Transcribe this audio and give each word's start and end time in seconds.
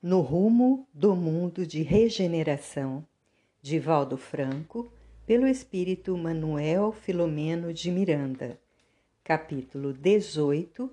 No 0.00 0.20
rumo 0.20 0.86
do 0.94 1.16
mundo 1.16 1.66
de 1.66 1.82
regeneração, 1.82 3.04
de 3.60 3.80
Valdo 3.80 4.16
Franco, 4.16 4.92
pelo 5.26 5.44
espírito 5.44 6.16
Manuel 6.16 6.92
Filomeno 6.92 7.74
de 7.74 7.90
Miranda. 7.90 8.60
Capítulo 9.24 9.92
18 9.92 10.88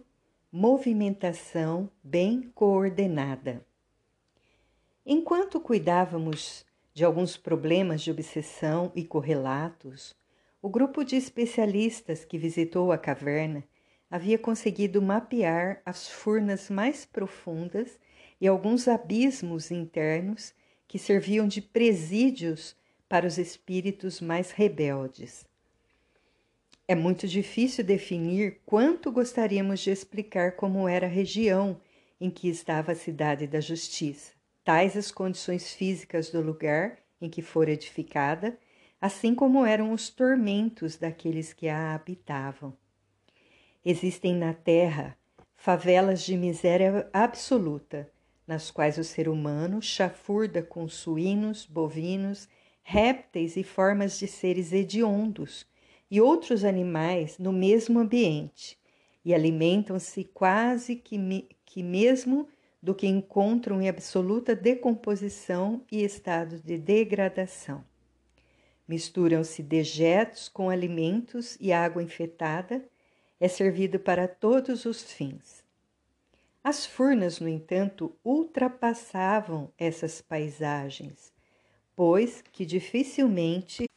Movimentação 0.51 1.87
bem 2.03 2.51
coordenada. 2.55 3.63
Enquanto 5.05 5.59
cuidávamos 5.59 6.65
de 6.91 7.05
alguns 7.05 7.37
problemas 7.37 8.01
de 8.01 8.09
obsessão 8.09 8.91
e 8.95 9.05
correlatos, 9.05 10.15
o 10.63 10.67
grupo 10.67 11.03
de 11.03 11.15
especialistas 11.15 12.25
que 12.25 12.39
visitou 12.39 12.91
a 12.91 12.97
caverna 12.97 13.63
havia 14.09 14.39
conseguido 14.39 14.99
mapear 14.99 15.79
as 15.85 16.09
furnas 16.09 16.71
mais 16.71 17.05
profundas 17.05 17.99
e 18.39 18.47
alguns 18.47 18.87
abismos 18.87 19.71
internos 19.71 20.53
que 20.87 20.99
serviam 20.99 21.47
de 21.47 21.61
presídios 21.61 22.75
para 23.07 23.27
os 23.27 23.37
espíritos 23.37 24.19
mais 24.21 24.51
rebeldes. 24.51 25.45
É 26.87 26.93
muito 26.93 27.27
difícil 27.27 27.83
definir 27.83 28.61
quanto 28.65 29.11
gostaríamos 29.11 29.79
de 29.79 29.89
explicar 29.89 30.55
como 30.55 30.87
era 30.87 31.07
a 31.07 31.09
região 31.09 31.79
em 32.21 32.29
que 32.29 32.47
estava 32.47 32.91
a 32.91 32.95
cidade 32.95 33.47
da 33.47 33.59
justiça, 33.59 34.33
tais 34.63 34.95
as 34.95 35.11
condições 35.11 35.73
físicas 35.73 36.29
do 36.29 36.41
lugar 36.41 36.99
em 37.19 37.29
que 37.29 37.41
fora 37.41 37.71
edificada, 37.71 38.57
assim 39.01 39.33
como 39.33 39.65
eram 39.65 39.91
os 39.91 40.09
tormentos 40.09 40.95
daqueles 40.97 41.53
que 41.53 41.67
a 41.67 41.95
habitavam. 41.95 42.75
Existem 43.83 44.35
na 44.35 44.53
Terra 44.53 45.17
favelas 45.55 46.23
de 46.23 46.37
miséria 46.37 47.09
absoluta, 47.11 48.09
nas 48.47 48.69
quais 48.69 48.97
o 48.97 49.03
ser 49.03 49.27
humano 49.27 49.81
chafurda 49.81 50.61
com 50.61 50.87
suínos, 50.87 51.65
bovinos, 51.65 52.47
répteis 52.83 53.57
e 53.57 53.63
formas 53.63 54.19
de 54.19 54.27
seres 54.27 54.71
hediondos 54.71 55.65
e 56.09 56.21
outros 56.21 56.63
animais 56.63 57.39
no 57.39 57.51
mesmo 57.51 57.99
ambiente, 57.99 58.77
e 59.23 59.33
alimentam-se 59.33 60.23
quase 60.23 60.95
que, 60.95 61.17
me, 61.17 61.49
que 61.65 61.81
mesmo 61.81 62.47
do 62.81 62.93
que 62.93 63.07
encontram 63.07 63.81
em 63.81 63.89
absoluta 63.89 64.55
decomposição 64.55 65.81
e 65.91 66.03
estado 66.03 66.59
de 66.59 66.77
degradação. 66.77 67.83
Misturam-se 68.87 69.63
dejetos 69.63 70.47
com 70.47 70.69
alimentos 70.69 71.57
e 71.59 71.73
água 71.73 72.03
infectada 72.03 72.85
é 73.39 73.47
servido 73.47 73.99
para 73.99 74.27
todos 74.27 74.85
os 74.85 75.01
fins. 75.01 75.64
As 76.67 76.83
furnas, 76.83 77.39
no 77.39 77.47
entanto, 77.47 78.17
ultrapassavam 78.25 79.71
essas 79.77 80.19
paisagens, 80.19 81.31
pois 81.95 82.43
que 82.51 82.65
dificilmente 82.65 83.87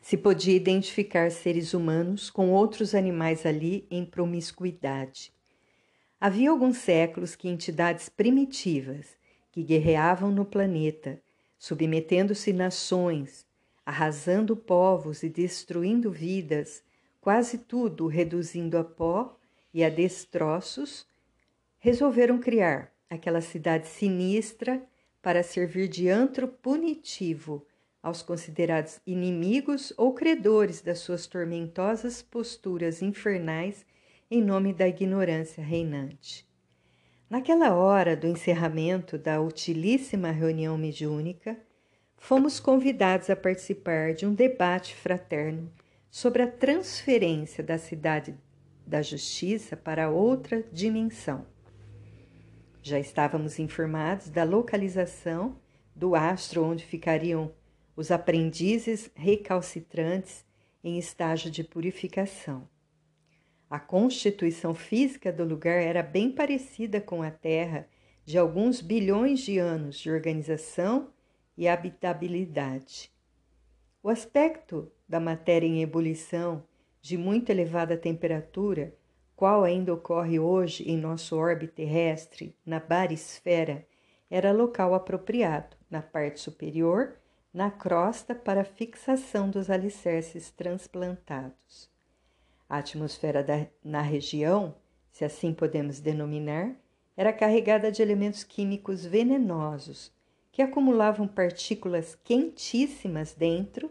se 0.00 0.16
podia 0.16 0.54
identificar 0.54 1.28
seres 1.32 1.74
humanos 1.74 2.30
com 2.30 2.52
outros 2.52 2.94
animais 2.94 3.44
ali 3.44 3.84
em 3.90 4.04
promiscuidade. 4.04 5.32
Havia 6.20 6.50
alguns 6.50 6.76
séculos 6.76 7.34
que 7.34 7.48
entidades 7.48 8.08
primitivas 8.08 9.16
que 9.50 9.64
guerreavam 9.64 10.30
no 10.30 10.44
planeta, 10.44 11.20
submetendo-se 11.58 12.52
nações, 12.52 13.44
arrasando 13.84 14.56
povos 14.56 15.24
e 15.24 15.28
destruindo 15.28 16.12
vidas, 16.12 16.80
quase 17.20 17.58
tudo 17.58 18.06
reduzindo 18.06 18.78
a 18.78 18.84
pó 18.84 19.36
e 19.74 19.82
a 19.82 19.90
destroços, 19.90 21.07
resolveram 21.78 22.38
criar 22.38 22.92
aquela 23.08 23.40
cidade 23.40 23.86
sinistra 23.86 24.82
para 25.22 25.42
servir 25.42 25.88
de 25.88 26.08
antro 26.08 26.48
punitivo 26.48 27.66
aos 28.02 28.22
considerados 28.22 29.00
inimigos 29.06 29.92
ou 29.96 30.14
credores 30.14 30.80
das 30.80 31.00
suas 31.00 31.26
tormentosas 31.26 32.22
posturas 32.22 33.02
infernais 33.02 33.84
em 34.30 34.42
nome 34.42 34.72
da 34.72 34.86
ignorância 34.86 35.62
reinante. 35.62 36.46
Naquela 37.28 37.74
hora 37.74 38.16
do 38.16 38.26
encerramento 38.26 39.18
da 39.18 39.40
utilíssima 39.40 40.30
reunião 40.30 40.78
mediúnica, 40.78 41.58
fomos 42.16 42.58
convidados 42.58 43.28
a 43.30 43.36
participar 43.36 44.14
de 44.14 44.26
um 44.26 44.34
debate 44.34 44.94
fraterno 44.94 45.70
sobre 46.10 46.42
a 46.42 46.50
transferência 46.50 47.62
da 47.62 47.78
cidade 47.78 48.34
da 48.86 49.02
justiça 49.02 49.76
para 49.76 50.08
outra 50.08 50.64
dimensão. 50.72 51.46
Já 52.88 52.98
estávamos 52.98 53.58
informados 53.58 54.30
da 54.30 54.44
localização 54.44 55.58
do 55.94 56.14
astro 56.14 56.64
onde 56.64 56.86
ficariam 56.86 57.52
os 57.94 58.10
aprendizes 58.10 59.10
recalcitrantes 59.14 60.42
em 60.82 60.98
estágio 60.98 61.50
de 61.50 61.62
purificação. 61.62 62.66
A 63.68 63.78
constituição 63.78 64.74
física 64.74 65.30
do 65.30 65.44
lugar 65.44 65.82
era 65.82 66.02
bem 66.02 66.32
parecida 66.32 66.98
com 66.98 67.22
a 67.22 67.30
Terra 67.30 67.86
de 68.24 68.38
alguns 68.38 68.80
bilhões 68.80 69.40
de 69.40 69.58
anos 69.58 69.98
de 69.98 70.10
organização 70.10 71.10
e 71.58 71.68
habitabilidade. 71.68 73.12
O 74.02 74.08
aspecto 74.08 74.90
da 75.06 75.20
matéria 75.20 75.66
em 75.66 75.82
ebulição, 75.82 76.64
de 77.02 77.18
muito 77.18 77.50
elevada 77.50 77.98
temperatura, 77.98 78.94
qual 79.38 79.62
ainda 79.62 79.94
ocorre 79.94 80.40
hoje 80.40 80.82
em 80.90 80.96
nosso 80.96 81.36
orbe 81.36 81.68
terrestre, 81.68 82.56
na 82.66 82.80
barisfera, 82.80 83.86
era 84.28 84.50
local 84.50 84.94
apropriado, 84.94 85.76
na 85.88 86.02
parte 86.02 86.40
superior, 86.40 87.14
na 87.54 87.70
crosta 87.70 88.34
para 88.34 88.64
fixação 88.64 89.48
dos 89.48 89.70
alicerces 89.70 90.50
transplantados. 90.50 91.88
A 92.68 92.78
atmosfera 92.78 93.44
da, 93.44 93.64
na 93.84 94.02
região, 94.02 94.74
se 95.12 95.24
assim 95.24 95.54
podemos 95.54 96.00
denominar, 96.00 96.74
era 97.16 97.32
carregada 97.32 97.92
de 97.92 98.02
elementos 98.02 98.42
químicos 98.42 99.06
venenosos 99.06 100.12
que 100.50 100.62
acumulavam 100.62 101.28
partículas 101.28 102.18
quentíssimas 102.24 103.34
dentro, 103.34 103.88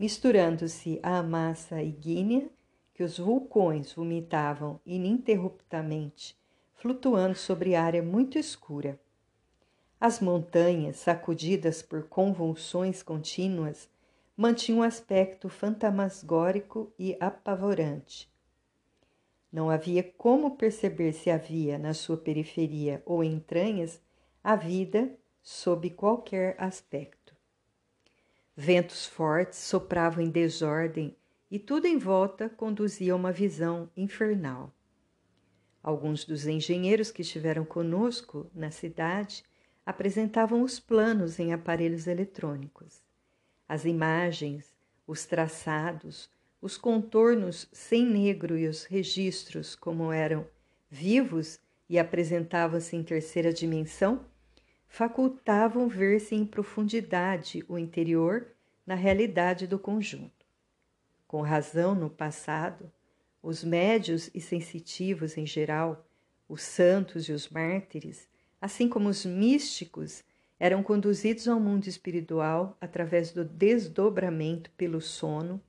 misturando-se 0.00 0.98
à 1.00 1.22
massa 1.22 1.80
ígnea 1.80 2.50
que 3.00 3.04
os 3.04 3.16
vulcões 3.16 3.94
vomitavam 3.94 4.78
ininterruptamente, 4.84 6.36
flutuando 6.74 7.34
sobre 7.34 7.74
área 7.74 8.02
muito 8.02 8.38
escura. 8.38 9.00
As 9.98 10.20
montanhas, 10.20 10.98
sacudidas 10.98 11.80
por 11.80 12.02
convulsões 12.08 13.02
contínuas, 13.02 13.88
mantinham 14.36 14.80
um 14.80 14.82
aspecto 14.82 15.48
fantasmagórico 15.48 16.92
e 16.98 17.16
apavorante. 17.18 18.30
Não 19.50 19.70
havia 19.70 20.02
como 20.02 20.58
perceber 20.58 21.14
se 21.14 21.30
havia 21.30 21.78
na 21.78 21.94
sua 21.94 22.18
periferia 22.18 23.02
ou 23.06 23.24
entranhas 23.24 23.98
a 24.44 24.54
vida 24.54 25.10
sob 25.42 25.88
qualquer 25.88 26.54
aspecto. 26.58 27.34
Ventos 28.54 29.06
fortes 29.06 29.58
sopravam 29.58 30.22
em 30.22 30.28
desordem 30.28 31.16
e 31.50 31.58
tudo 31.58 31.86
em 31.86 31.98
volta 31.98 32.48
conduzia 32.48 33.12
a 33.12 33.16
uma 33.16 33.32
visão 33.32 33.90
infernal. 33.96 34.72
Alguns 35.82 36.24
dos 36.24 36.46
engenheiros 36.46 37.10
que 37.10 37.22
estiveram 37.22 37.64
conosco 37.64 38.50
na 38.54 38.70
cidade 38.70 39.42
apresentavam 39.84 40.62
os 40.62 40.78
planos 40.78 41.38
em 41.38 41.52
aparelhos 41.52 42.06
eletrônicos. 42.06 43.02
As 43.68 43.84
imagens, 43.84 44.72
os 45.06 45.24
traçados, 45.24 46.30
os 46.60 46.76
contornos 46.76 47.68
sem 47.72 48.04
negro 48.04 48.58
e 48.58 48.68
os 48.68 48.84
registros, 48.84 49.74
como 49.74 50.12
eram 50.12 50.46
vivos 50.90 51.58
e 51.88 51.98
apresentavam-se 51.98 52.94
em 52.94 53.02
terceira 53.02 53.52
dimensão, 53.52 54.24
facultavam 54.86 55.88
ver-se 55.88 56.34
em 56.34 56.44
profundidade 56.44 57.64
o 57.68 57.78
interior 57.78 58.46
na 58.86 58.94
realidade 58.94 59.66
do 59.66 59.78
conjunto. 59.78 60.39
Com 61.30 61.42
razão, 61.42 61.94
no 61.94 62.10
passado, 62.10 62.90
os 63.40 63.62
médios 63.62 64.28
e 64.34 64.40
sensitivos 64.40 65.38
em 65.38 65.46
geral, 65.46 66.04
os 66.48 66.60
santos 66.60 67.28
e 67.28 67.32
os 67.32 67.48
mártires, 67.48 68.28
assim 68.60 68.88
como 68.88 69.08
os 69.08 69.24
místicos, 69.24 70.24
eram 70.58 70.82
conduzidos 70.82 71.46
ao 71.46 71.60
mundo 71.60 71.86
espiritual 71.86 72.76
através 72.80 73.30
do 73.30 73.44
desdobramento 73.44 74.72
pelo 74.72 75.00
sono 75.00 75.62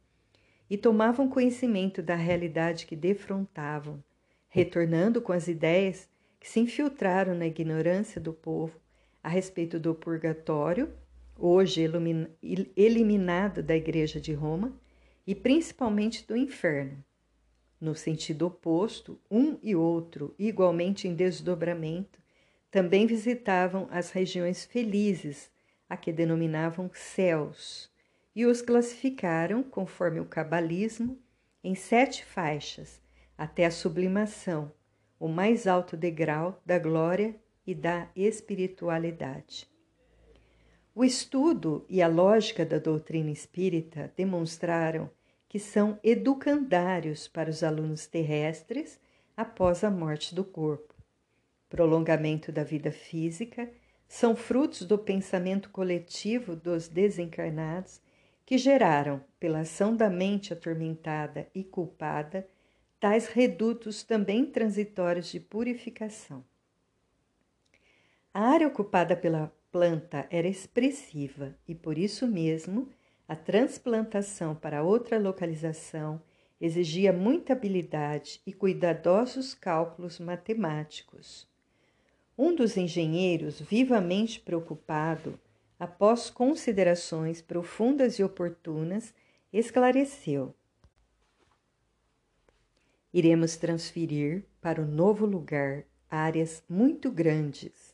e 0.68 0.80
tomavam 0.80 1.30
conhecimento 1.30 2.02
da 2.02 2.16
realidade 2.16 2.88
que 2.88 2.96
defrontavam, 2.96 4.04
retornando 4.50 5.22
com 5.22 5.32
as 5.32 5.48
ideias 5.48 6.10
que 6.40 6.50
se 6.50 6.60
infiltraram 6.60 7.36
na 7.36 7.46
ignorância 7.46 8.20
do 8.20 8.34
povo 8.34 8.80
a 9.22 9.30
respeito 9.30 9.80
do 9.80 9.94
purgatório, 9.94 10.92
hoje 11.38 11.88
eliminado 12.76 13.62
da 13.62 13.76
Igreja 13.76 14.20
de 14.20 14.34
Roma, 14.34 14.74
e 15.26 15.34
principalmente 15.34 16.26
do 16.28 16.36
inferno. 16.36 17.04
No 17.80 17.96
sentido 17.96 18.46
oposto, 18.48 19.20
um 19.30 19.58
e 19.64 19.76
outro, 19.76 20.36
igualmente 20.38 21.08
em 21.08 21.16
desdobramento, 21.16 22.20
também 22.70 23.08
visitavam 23.08 23.88
as 23.90 24.12
regiões 24.12 24.66
felizes, 24.66 25.52
a 25.90 25.98
que 25.98 26.12
denominavam 26.12 26.92
céus, 26.94 27.92
e 28.36 28.46
os 28.46 28.62
classificaram, 28.62 29.64
conforme 29.64 30.20
o 30.20 30.26
cabalismo, 30.26 31.20
em 31.64 31.76
sete 31.76 32.24
faixas, 32.24 33.02
até 33.38 33.66
a 33.66 33.72
sublimação, 33.72 34.72
o 35.20 35.28
mais 35.28 35.68
alto 35.68 35.98
degrau 35.98 36.62
da 36.66 36.78
glória 36.78 37.36
e 37.66 37.74
da 37.74 38.10
espiritualidade. 38.16 39.71
O 40.94 41.06
estudo 41.06 41.86
e 41.88 42.02
a 42.02 42.08
lógica 42.08 42.66
da 42.66 42.78
doutrina 42.78 43.32
espírita 43.32 44.12
demonstraram 44.18 45.10
que 45.48 45.58
são 45.58 45.98
educandários 46.04 47.30
para 47.30 47.50
os 47.50 47.64
alunos 47.64 48.08
terrestres 48.08 49.00
após 49.36 49.86
a 49.86 49.90
morte 49.90 50.36
do 50.36 50.44
corpo. 50.44 50.94
Prolongamento 51.70 52.52
da 52.52 52.64
vida 52.66 52.92
física 52.92 53.72
são 54.06 54.36
frutos 54.36 54.86
do 54.86 54.98
pensamento 54.98 55.70
coletivo 55.70 56.58
dos 56.58 56.90
desencarnados 56.90 58.02
que 58.46 58.58
geraram, 58.58 59.24
pela 59.40 59.62
ação 59.62 59.96
da 59.96 60.10
mente 60.10 60.52
atormentada 60.52 61.48
e 61.56 61.64
culpada, 61.64 62.46
tais 63.00 63.28
redutos 63.28 64.04
também 64.04 64.46
transitórios 64.46 65.32
de 65.32 65.40
purificação. 65.40 66.44
A 68.34 68.42
área 68.42 68.68
ocupada 68.68 69.16
pela 69.16 69.54
planta 69.72 70.28
era 70.30 70.48
expressiva 70.48 71.56
e, 71.68 71.74
por 71.74 71.98
isso 71.98 72.28
mesmo, 72.28 72.90
a 73.28 73.36
transplantação 73.36 74.54
para 74.54 74.84
outra 74.84 75.18
localização 75.18 76.22
exigia 76.60 77.14
muita 77.14 77.54
habilidade 77.54 78.42
e 78.46 78.52
cuidadosos 78.54 79.54
cálculos 79.54 80.20
matemáticos. 80.20 81.48
Um 82.38 82.54
dos 82.54 82.76
engenheiros, 82.76 83.60
vivamente 83.60 84.40
preocupado, 84.40 85.40
após 85.80 86.30
considerações 86.30 87.42
profundas 87.42 88.20
e 88.20 88.24
oportunas, 88.24 89.14
esclareceu: 89.52 90.54
Iremos 93.14 93.58
transferir 93.58 94.46
para 94.62 94.82
o 94.82 94.86
novo 94.86 95.26
lugar 95.26 95.86
áreas 96.10 96.64
muito 96.70 97.10
grandes 97.10 97.91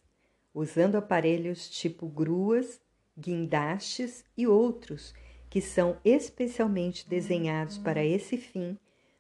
usando 0.58 0.96
aparelhos 0.96 1.70
tipo 1.70 2.08
gruas, 2.08 2.82
guindastes 3.16 4.26
e 4.36 4.48
outros 4.48 5.14
que 5.52 5.62
são 5.62 5.98
especialmente 6.04 7.08
desenhados 7.08 7.78
para 7.78 8.04
esse 8.04 8.38
fim, 8.38 8.76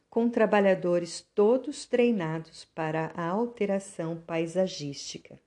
com 0.09 0.29
trabalhadores 0.29 1.21
todos 1.35 1.85
treinados 1.85 2.65
para 2.65 3.11
a 3.15 3.27
alteração 3.27 4.19
paisagística. 4.19 5.39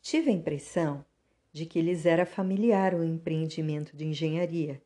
Tive 0.00 0.30
a 0.30 0.34
impressão 0.34 1.04
de 1.52 1.66
que 1.66 1.82
lhes 1.82 2.06
era 2.06 2.24
familiar 2.24 2.94
o 2.94 3.02
empreendimento 3.02 3.96
de 3.96 4.06
engenharia, 4.06 4.80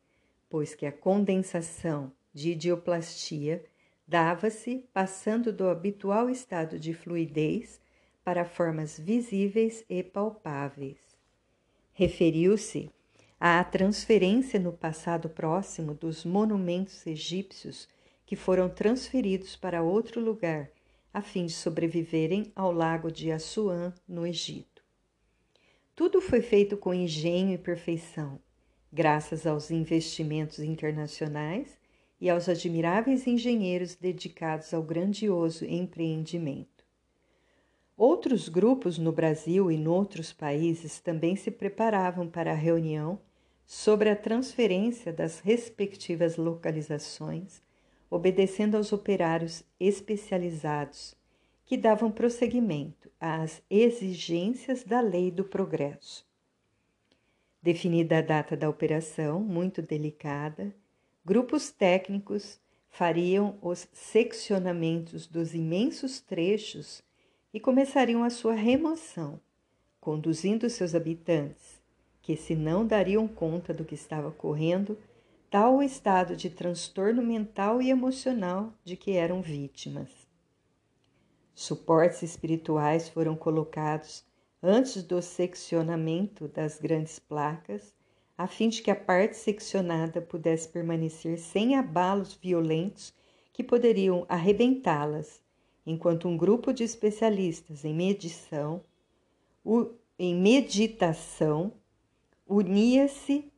pois 0.49 0.73
que 0.73 0.87
a 0.87 0.91
condensação 0.91 2.11
de 2.33 2.53
idioplastia 2.53 3.63
dava-se 4.07 4.83
passando 4.91 5.53
do 5.53 5.69
habitual 5.69 6.27
estado 6.27 6.79
de 6.79 6.91
fluidez 6.91 7.84
para 8.25 8.43
formas 8.43 8.99
visíveis 8.99 9.85
e 9.87 10.01
palpáveis. 10.01 10.97
Referiu-se 11.93 12.89
à 13.39 13.63
transferência 13.63 14.59
no 14.59 14.73
passado 14.73 15.29
próximo 15.29 15.93
dos 15.93 16.25
monumentos 16.25 17.05
egípcios 17.05 17.87
que 18.25 18.35
foram 18.35 18.67
transferidos 18.67 19.55
para 19.55 19.83
outro 19.83 20.19
lugar, 20.19 20.71
a 21.13 21.21
fim 21.21 21.45
de 21.45 21.53
sobreviverem 21.53 22.51
ao 22.55 22.71
lago 22.71 23.11
de 23.11 23.31
Assuã, 23.31 23.93
no 24.07 24.25
Egito. 24.25 24.83
Tudo 25.95 26.19
foi 26.19 26.41
feito 26.41 26.75
com 26.75 26.93
engenho 26.93 27.53
e 27.53 27.57
perfeição, 27.59 28.39
graças 28.91 29.45
aos 29.45 29.69
investimentos 29.69 30.59
internacionais 30.59 31.77
e 32.19 32.27
aos 32.27 32.49
admiráveis 32.49 33.27
engenheiros 33.27 33.93
dedicados 33.93 34.73
ao 34.73 34.81
grandioso 34.81 35.63
empreendimento. 35.63 36.74
Outros 37.97 38.49
grupos 38.49 38.97
no 38.97 39.13
Brasil 39.13 39.71
e 39.71 39.77
noutros 39.77 40.33
países 40.33 40.99
também 40.99 41.37
se 41.37 41.49
preparavam 41.49 42.27
para 42.27 42.51
a 42.51 42.55
reunião 42.55 43.17
sobre 43.65 44.09
a 44.09 44.15
transferência 44.17 45.13
das 45.13 45.39
respectivas 45.39 46.35
localizações, 46.35 47.61
obedecendo 48.09 48.75
aos 48.75 48.91
operários 48.91 49.63
especializados 49.79 51.15
que 51.65 51.77
davam 51.77 52.11
prosseguimento 52.11 53.09
às 53.17 53.63
exigências 53.69 54.83
da 54.83 54.99
lei 54.99 55.31
do 55.31 55.45
progresso. 55.45 56.27
Definida 57.61 58.17
a 58.17 58.21
data 58.21 58.57
da 58.57 58.69
operação, 58.69 59.39
muito 59.39 59.81
delicada, 59.81 60.75
grupos 61.23 61.71
técnicos 61.71 62.59
fariam 62.89 63.57
os 63.61 63.87
seccionamentos 63.93 65.27
dos 65.27 65.55
imensos 65.55 66.19
trechos 66.19 67.04
e 67.55 67.59
começariam 67.61 68.21
a 68.21 68.29
sua 68.29 68.53
remoção, 68.53 69.39
conduzindo 70.01 70.69
seus 70.69 70.93
habitantes, 70.93 71.81
que 72.21 72.35
se 72.35 72.53
não 72.53 72.85
dariam 72.85 73.29
conta 73.29 73.73
do 73.73 73.85
que 73.85 73.95
estava 73.95 74.27
ocorrendo, 74.27 74.97
tal 75.49 75.77
o 75.77 75.81
estado 75.81 76.35
de 76.35 76.49
transtorno 76.49 77.23
mental 77.23 77.81
e 77.81 77.89
emocional 77.89 78.73
de 78.83 78.97
que 78.97 79.13
eram 79.13 79.41
vítimas. 79.41 80.09
Suportes 81.53 82.23
espirituais 82.23 83.07
foram 83.07 83.37
colocados 83.37 84.25
antes 84.61 85.01
do 85.01 85.21
seccionamento 85.21 86.49
das 86.49 86.77
grandes 86.77 87.19
placas, 87.19 87.95
a 88.37 88.47
fim 88.47 88.67
de 88.67 88.81
que 88.81 88.91
a 88.91 88.95
parte 88.97 89.37
seccionada 89.37 90.21
pudesse 90.21 90.67
permanecer 90.67 91.39
sem 91.39 91.77
abalos 91.77 92.33
violentos 92.33 93.13
que 93.53 93.63
poderiam 93.63 94.25
arrebentá-las 94.27 95.44
enquanto 95.85 96.27
um 96.27 96.35
grupo 96.35 96.73
de 96.73 96.83
especialistas 96.83 97.85
em 97.85 97.93
medição, 97.93 98.83
em 100.17 100.35
meditação, 100.35 101.73
unia-se, 102.47 103.51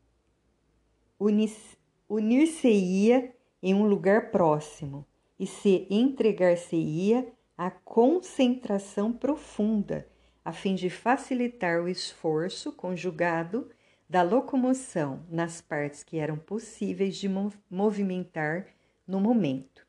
unir-se-ia 2.09 3.33
em 3.63 3.74
um 3.74 3.88
lugar 3.88 4.29
próximo 4.31 5.06
e 5.39 5.47
se 5.47 5.88
entregar-se-ia 5.89 7.31
à 7.57 7.71
concentração 7.71 9.13
profunda, 9.13 10.07
a 10.44 10.51
fim 10.51 10.75
de 10.75 10.89
facilitar 10.89 11.81
o 11.81 11.88
esforço 11.88 12.72
conjugado 12.72 13.69
da 14.10 14.22
locomoção 14.22 15.25
nas 15.29 15.60
partes 15.60 16.03
que 16.03 16.17
eram 16.17 16.38
possíveis 16.38 17.17
de 17.17 17.29
movimentar 17.69 18.67
no 19.05 19.19
momento. 19.19 19.87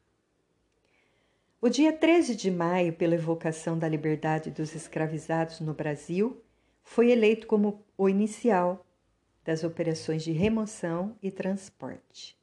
O 1.61 1.69
dia 1.69 1.93
13 1.93 2.37
de 2.37 2.53
maio, 2.53 2.93
pela 2.93 3.17
evocação 3.17 3.77
da 3.77 3.89
liberdade 3.89 4.49
dos 4.49 4.77
escravizados 4.77 5.59
no 5.59 5.75
Brasil, 5.75 6.41
foi 6.85 7.11
eleito 7.11 7.49
como 7.49 7.85
o 7.97 8.09
inicial 8.09 8.87
das 9.45 9.65
operações 9.65 10.23
de 10.23 10.31
remoção 10.31 11.17
e 11.21 11.33
transporte. 11.33 12.39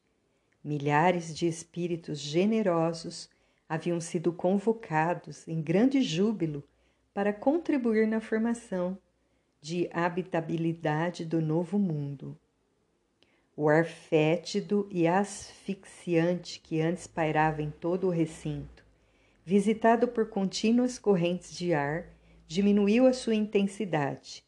Milhares 0.62 1.34
de 1.34 1.48
espíritos 1.48 2.20
generosos 2.20 3.30
haviam 3.70 4.02
sido 4.02 4.34
convocados 4.34 5.48
em 5.48 5.62
grande 5.62 6.02
júbilo 6.02 6.62
para 7.14 7.32
contribuir 7.32 8.06
na 8.10 8.20
formação 8.20 8.98
de 9.62 9.90
habitabilidade 9.94 11.24
do 11.24 11.42
novo 11.42 11.80
mundo. 11.80 12.38
O 13.56 13.70
ar 13.70 13.86
fétido 13.86 14.90
e 14.92 15.08
asfixiante 15.08 16.60
que 16.60 16.82
antes 16.82 17.08
pairava 17.08 17.62
em 17.62 17.72
todo 17.72 18.08
o 18.08 18.10
recinto 18.10 18.85
visitado 19.46 20.08
por 20.08 20.28
contínuas 20.28 20.98
correntes 20.98 21.56
de 21.56 21.72
ar, 21.72 22.08
diminuiu 22.48 23.06
a 23.06 23.14
sua 23.14 23.36
intensidade, 23.36 24.44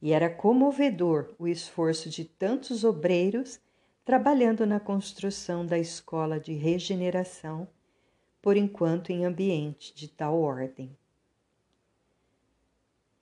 e 0.00 0.12
era 0.12 0.28
comovedor 0.28 1.34
o 1.38 1.48
esforço 1.48 2.10
de 2.10 2.24
tantos 2.24 2.84
obreiros 2.84 3.58
trabalhando 4.04 4.66
na 4.66 4.78
construção 4.78 5.64
da 5.64 5.78
escola 5.78 6.38
de 6.38 6.52
regeneração, 6.52 7.66
por 8.42 8.56
enquanto 8.56 9.10
em 9.10 9.24
ambiente 9.24 9.94
de 9.94 10.08
tal 10.08 10.38
ordem. 10.38 10.94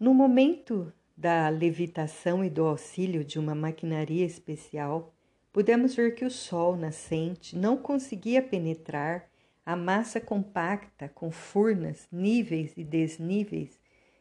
No 0.01 0.13
momento 0.13 0.93
da 1.17 1.49
levitação 1.51 2.43
e 2.43 2.49
do 2.49 2.65
auxílio 2.65 3.23
de 3.23 3.39
uma 3.39 3.55
maquinaria 3.55 4.25
especial, 4.25 5.15
pudemos 5.53 5.95
ver 5.95 6.15
que 6.15 6.25
o 6.25 6.31
sol 6.31 6.77
nascente 6.77 7.57
não 7.57 7.77
conseguia 7.77 8.43
penetrar 8.43 9.30
a 9.65 9.77
massa 9.77 10.21
compacta 10.21 11.09
com 11.09 11.31
furnas, 11.31 12.09
níveis 12.11 12.73
e 12.77 12.85
desníveis 12.85 13.79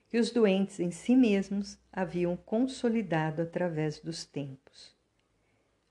que 0.09 0.17
os 0.17 0.31
doentes 0.31 0.79
em 0.79 0.91
si 0.91 1.15
mesmos 1.15 1.77
haviam 1.91 2.35
consolidado 2.35 3.41
através 3.41 3.99
dos 3.99 4.25
tempos. 4.25 4.95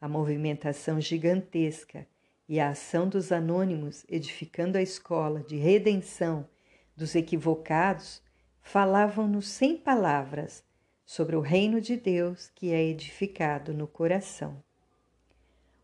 A 0.00 0.08
movimentação 0.08 1.00
gigantesca 1.00 2.06
e 2.48 2.58
a 2.58 2.70
ação 2.70 3.08
dos 3.08 3.30
anônimos 3.30 4.04
edificando 4.08 4.78
a 4.78 4.82
escola 4.82 5.40
de 5.40 5.56
redenção 5.56 6.48
dos 6.96 7.14
equivocados 7.14 8.22
falavam-nos 8.60 9.48
sem 9.48 9.76
palavras 9.76 10.64
sobre 11.04 11.36
o 11.36 11.40
reino 11.40 11.80
de 11.80 11.96
Deus 11.96 12.50
que 12.54 12.72
é 12.72 12.84
edificado 12.84 13.72
no 13.72 13.86
coração. 13.86 14.62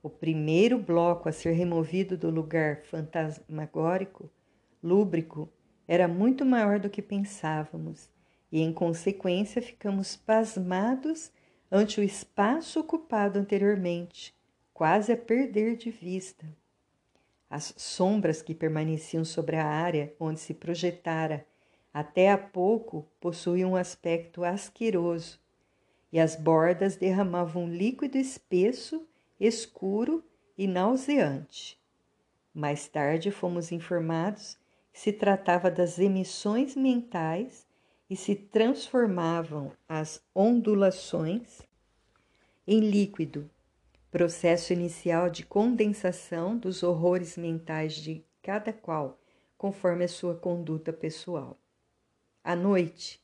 O 0.05 0.11
primeiro 0.11 0.79
bloco 0.79 1.31
a 1.31 1.33
ser 1.33 1.53
removido 1.53 2.15
do 2.15 2.29
lugar 2.29 2.83
fantasmagórico, 2.83 4.31
lúbrico, 4.83 5.49
era 5.89 6.07
muito 6.07 6.45
maior 6.45 6.79
do 6.79 6.91
que 6.91 7.01
pensávamos 7.01 8.11
e, 8.53 8.61
em 8.61 8.71
consequência, 8.71 9.63
ficamos 9.63 10.15
pasmados 10.15 11.33
ante 11.73 12.01
o 12.01 12.05
espaço 12.05 12.81
ocupado 12.81 13.39
anteriormente, 13.39 14.35
quase 14.75 15.11
a 15.11 15.17
perder 15.17 15.75
de 15.75 15.91
vista. 15.91 16.47
As 17.49 17.73
sombras 17.75 18.43
que 18.43 18.55
permaneciam 18.55 19.25
sobre 19.25 19.57
a 19.57 19.65
área 19.65 20.13
onde 20.21 20.39
se 20.39 20.53
projetara 20.53 21.47
até 21.95 22.31
há 22.31 22.37
pouco 22.37 23.09
possuíam 23.19 23.71
um 23.71 23.77
aspecto 23.77 24.45
asqueroso 24.45 25.41
e 26.13 26.21
as 26.21 26.37
bordas 26.37 26.95
derramavam 26.95 27.65
um 27.65 27.75
líquido 27.75 28.19
espesso, 28.19 29.09
escuro 29.47 30.25
e 30.57 30.67
nauseante. 30.67 31.79
Mais 32.53 32.87
tarde 32.89 33.31
fomos 33.31 33.73
informados 33.73 34.57
que 34.93 35.01
se 35.01 35.13
tratava 35.13 35.71
das 35.71 35.99
emissões 35.99 36.77
mentais 36.77 37.67
e 38.09 38.17
se 38.17 38.35
transformavam 38.35 39.73
as 39.89 40.23
ondulações 40.35 41.63
em 42.67 42.81
líquido 42.81 43.51
processo 44.15 44.73
inicial 44.73 45.29
de 45.29 45.45
condensação 45.45 46.57
dos 46.57 46.85
horrores 46.85 47.37
mentais 47.37 47.95
de 47.95 48.25
cada 48.41 48.73
qual, 48.73 49.19
conforme 49.59 50.05
a 50.05 50.09
sua 50.09 50.37
conduta 50.37 50.93
pessoal. 50.93 51.59
A 52.45 52.55
noite, 52.55 53.21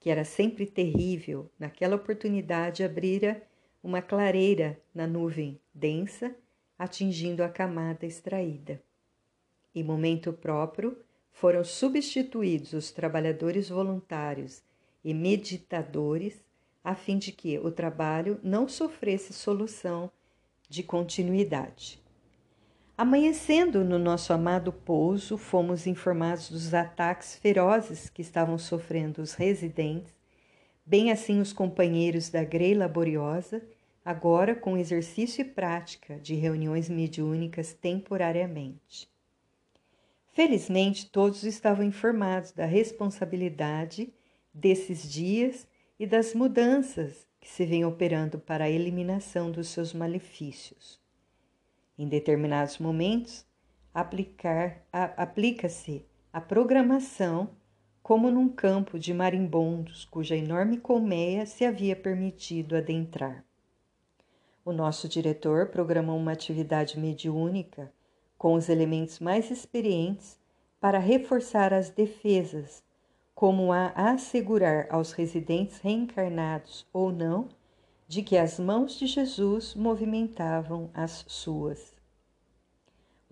que 0.00 0.08
era 0.08 0.24
sempre 0.24 0.64
terrível, 0.64 1.50
naquela 1.58 1.96
oportunidade 1.96 2.82
abrira 2.82 3.46
uma 3.82 4.00
clareira 4.00 4.80
na 4.94 5.06
nuvem 5.06 5.60
densa, 5.74 6.34
atingindo 6.78 7.42
a 7.42 7.48
camada 7.48 8.06
extraída. 8.06 8.82
Em 9.74 9.82
momento 9.82 10.32
próprio, 10.32 10.96
foram 11.32 11.64
substituídos 11.64 12.72
os 12.72 12.90
trabalhadores 12.90 13.68
voluntários 13.68 14.62
e 15.04 15.12
meditadores, 15.12 16.44
a 16.84 16.94
fim 16.94 17.18
de 17.18 17.32
que 17.32 17.58
o 17.58 17.70
trabalho 17.70 18.38
não 18.42 18.68
sofresse 18.68 19.32
solução 19.32 20.10
de 20.68 20.82
continuidade. 20.82 22.02
Amanhecendo 22.96 23.82
no 23.82 23.98
nosso 23.98 24.32
amado 24.32 24.72
pouso, 24.72 25.36
fomos 25.38 25.86
informados 25.86 26.50
dos 26.50 26.74
ataques 26.74 27.36
ferozes 27.36 28.08
que 28.08 28.22
estavam 28.22 28.58
sofrendo 28.58 29.22
os 29.22 29.34
residentes, 29.34 30.14
bem 30.92 31.10
assim 31.10 31.40
os 31.40 31.54
companheiros 31.54 32.28
da 32.28 32.44
Grei 32.44 32.74
Laboriosa, 32.74 33.62
agora 34.04 34.54
com 34.54 34.76
exercício 34.76 35.40
e 35.40 35.44
prática 35.44 36.16
de 36.16 36.34
reuniões 36.34 36.90
mediúnicas 36.90 37.72
temporariamente. 37.72 39.08
Felizmente, 40.34 41.06
todos 41.06 41.44
estavam 41.44 41.82
informados 41.82 42.52
da 42.52 42.66
responsabilidade 42.66 44.12
desses 44.52 45.10
dias 45.10 45.66
e 45.98 46.06
das 46.06 46.34
mudanças 46.34 47.26
que 47.40 47.48
se 47.48 47.64
vem 47.64 47.86
operando 47.86 48.38
para 48.38 48.64
a 48.64 48.70
eliminação 48.70 49.50
dos 49.50 49.68
seus 49.68 49.94
malefícios. 49.94 51.00
Em 51.96 52.06
determinados 52.06 52.76
momentos, 52.76 53.46
aplica-se 55.16 56.04
a 56.30 56.38
programação 56.38 57.48
como 58.12 58.30
num 58.30 58.46
campo 58.46 58.98
de 58.98 59.14
marimbondos 59.14 60.04
cuja 60.04 60.36
enorme 60.36 60.76
colmeia 60.76 61.46
se 61.46 61.64
havia 61.64 61.96
permitido 61.96 62.76
adentrar. 62.76 63.42
O 64.62 64.70
nosso 64.70 65.08
diretor 65.08 65.68
programou 65.68 66.18
uma 66.18 66.32
atividade 66.32 67.00
mediúnica 67.00 67.90
com 68.36 68.52
os 68.52 68.68
elementos 68.68 69.18
mais 69.18 69.50
experientes 69.50 70.38
para 70.78 70.98
reforçar 70.98 71.72
as 71.72 71.88
defesas 71.88 72.84
como 73.34 73.72
a 73.72 73.86
assegurar 73.96 74.88
aos 74.90 75.12
residentes 75.12 75.78
reencarnados 75.78 76.86
ou 76.92 77.10
não 77.10 77.48
de 78.06 78.22
que 78.22 78.36
as 78.36 78.58
mãos 78.58 78.98
de 78.98 79.06
Jesus 79.06 79.74
movimentavam 79.74 80.90
as 80.92 81.24
suas. 81.26 81.94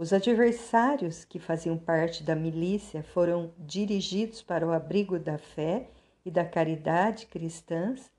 Os 0.01 0.15
adversários 0.15 1.27
que 1.27 1.39
faziam 1.39 1.77
parte 1.77 2.23
da 2.23 2.35
milícia 2.35 3.03
foram 3.03 3.53
dirigidos 3.59 4.41
para 4.41 4.67
o 4.67 4.73
abrigo 4.73 5.19
da 5.19 5.37
fé 5.37 5.91
e 6.25 6.31
da 6.31 6.43
caridade 6.43 7.27
cristãs 7.27 8.11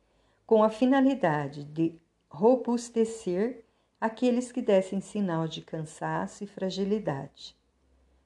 com 0.45 0.63
a 0.63 0.69
finalidade 0.69 1.63
de 1.63 1.99
robustecer 2.29 3.65
aqueles 3.99 4.51
que 4.51 4.61
dessem 4.61 5.01
sinal 5.01 5.47
de 5.47 5.61
cansaço 5.61 6.43
e 6.43 6.47
fragilidade. 6.47 7.57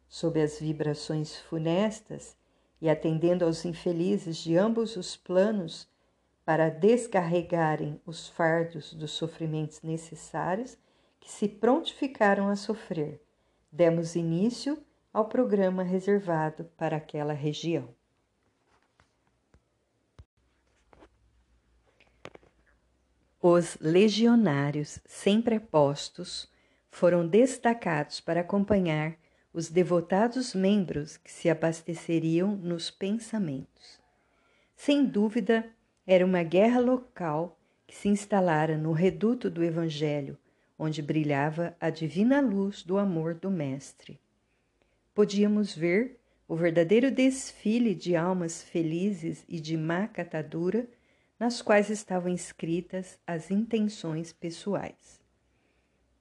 Sob 0.10 0.42
as 0.42 0.60
vibrações 0.60 1.38
funestas, 1.38 2.36
e 2.82 2.90
atendendo 2.90 3.46
aos 3.46 3.64
infelizes 3.64 4.36
de 4.36 4.58
ambos 4.58 4.98
os 4.98 5.16
planos 5.16 5.88
para 6.44 6.68
descarregarem 6.68 8.02
os 8.06 8.28
fardos 8.28 8.94
dos 8.94 9.12
sofrimentos 9.12 9.82
necessários 9.82 10.78
que 11.22 11.32
se 11.32 11.48
prontificaram 11.48 12.50
a 12.50 12.58
sofrer, 12.58 13.22
demos 13.76 14.16
início 14.16 14.82
ao 15.12 15.26
programa 15.26 15.84
reservado 15.84 16.64
para 16.78 16.96
aquela 16.96 17.34
região. 17.34 17.94
Os 23.42 23.78
legionários 23.82 25.00
sempre 25.06 25.60
postos 25.60 26.50
foram 26.90 27.28
destacados 27.28 28.22
para 28.22 28.40
acompanhar 28.40 29.18
os 29.54 29.70
devotados 29.70 30.56
membros 30.56 31.18
que 31.18 31.32
se 31.32 31.50
abasteceriam 31.50 32.56
nos 32.56 32.90
pensamentos. 32.90 34.00
Sem 34.74 35.06
dúvida, 35.06 35.70
era 36.08 36.26
uma 36.26 36.44
guerra 36.44 36.80
local 36.80 37.60
que 37.86 37.94
se 37.94 38.08
instalara 38.08 38.78
no 38.78 38.94
reduto 38.94 39.50
do 39.50 39.62
Evangelho, 39.62 40.38
onde 40.78 41.02
brilhava 41.02 41.76
a 41.80 41.90
divina 41.90 42.42
luz 42.42 42.84
do 42.84 42.98
amor 42.98 43.34
do 43.34 43.50
Mestre. 43.50 44.20
Podíamos 45.14 45.76
ver 45.76 46.20
o 46.48 46.56
verdadeiro 46.56 47.10
desfile 47.10 47.96
de 47.96 48.16
almas 48.16 48.62
felizes 48.62 49.44
e 49.48 49.60
de 49.60 49.76
má 49.76 50.08
catadura, 50.08 50.88
nas 51.40 51.62
quais 51.62 51.90
estavam 51.90 52.34
escritas 52.34 53.20
as 53.26 53.50
intenções 53.50 54.32
pessoais. 54.32 55.20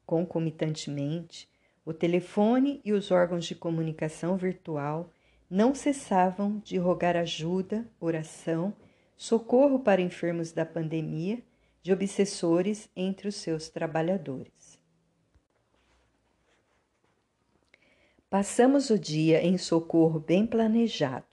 Concomitantemente, 0.06 1.48
o 1.84 1.92
telefone 1.92 2.80
e 2.84 2.92
os 2.92 3.10
órgãos 3.10 3.44
de 3.44 3.54
comunicação 3.54 4.36
virtual 4.36 5.10
não 5.48 5.74
cessavam 5.74 6.58
de 6.64 6.78
rogar 6.78 7.16
ajuda, 7.16 7.86
oração, 8.00 8.74
socorro 9.16 9.78
para 9.78 10.00
enfermos 10.00 10.52
da 10.52 10.64
pandemia, 10.64 11.42
de 11.84 11.92
obsessores 11.92 12.88
entre 12.96 13.28
os 13.28 13.34
seus 13.34 13.68
trabalhadores. 13.68 14.80
Passamos 18.30 18.88
o 18.88 18.98
dia 18.98 19.42
em 19.42 19.58
socorro 19.58 20.18
bem 20.18 20.46
planejado, 20.46 21.26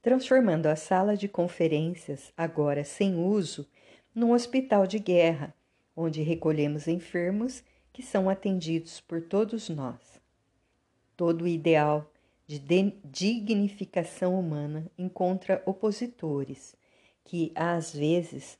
transformando 0.00 0.68
a 0.68 0.74
sala 0.74 1.18
de 1.18 1.28
conferências, 1.28 2.32
agora 2.34 2.82
sem 2.82 3.14
uso, 3.14 3.68
num 4.14 4.32
hospital 4.32 4.86
de 4.86 4.98
guerra, 4.98 5.54
onde 5.94 6.22
recolhemos 6.22 6.88
enfermos 6.88 7.62
que 7.92 8.02
são 8.02 8.30
atendidos 8.30 9.02
por 9.02 9.20
todos 9.20 9.68
nós. 9.68 10.18
Todo 11.14 11.42
o 11.42 11.48
ideal 11.48 12.10
de 12.46 12.58
dignificação 13.04 14.40
humana 14.40 14.90
encontra 14.96 15.62
opositores, 15.66 16.74
que 17.22 17.52
às 17.54 17.94
vezes 17.94 18.58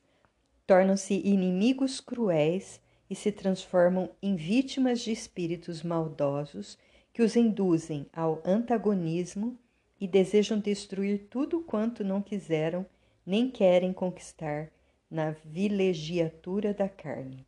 tornam-se 0.71 1.15
inimigos 1.25 1.99
cruéis 1.99 2.81
e 3.11 3.15
se 3.17 3.33
transformam 3.33 4.09
em 4.23 4.37
vítimas 4.37 5.01
de 5.01 5.11
espíritos 5.11 5.83
maldosos 5.83 6.79
que 7.13 7.23
os 7.23 7.35
induzem 7.35 8.07
ao 8.13 8.41
antagonismo 8.45 9.59
e 10.01 10.07
desejam 10.07 10.61
destruir 10.61 11.27
tudo 11.29 11.61
quanto 11.61 12.05
não 12.05 12.23
quiseram 12.23 12.87
nem 13.27 13.51
querem 13.51 13.93
conquistar 13.93 14.71
na 15.11 15.33
vilegiatura 15.45 16.73
da 16.73 16.89
carne. 16.89 17.45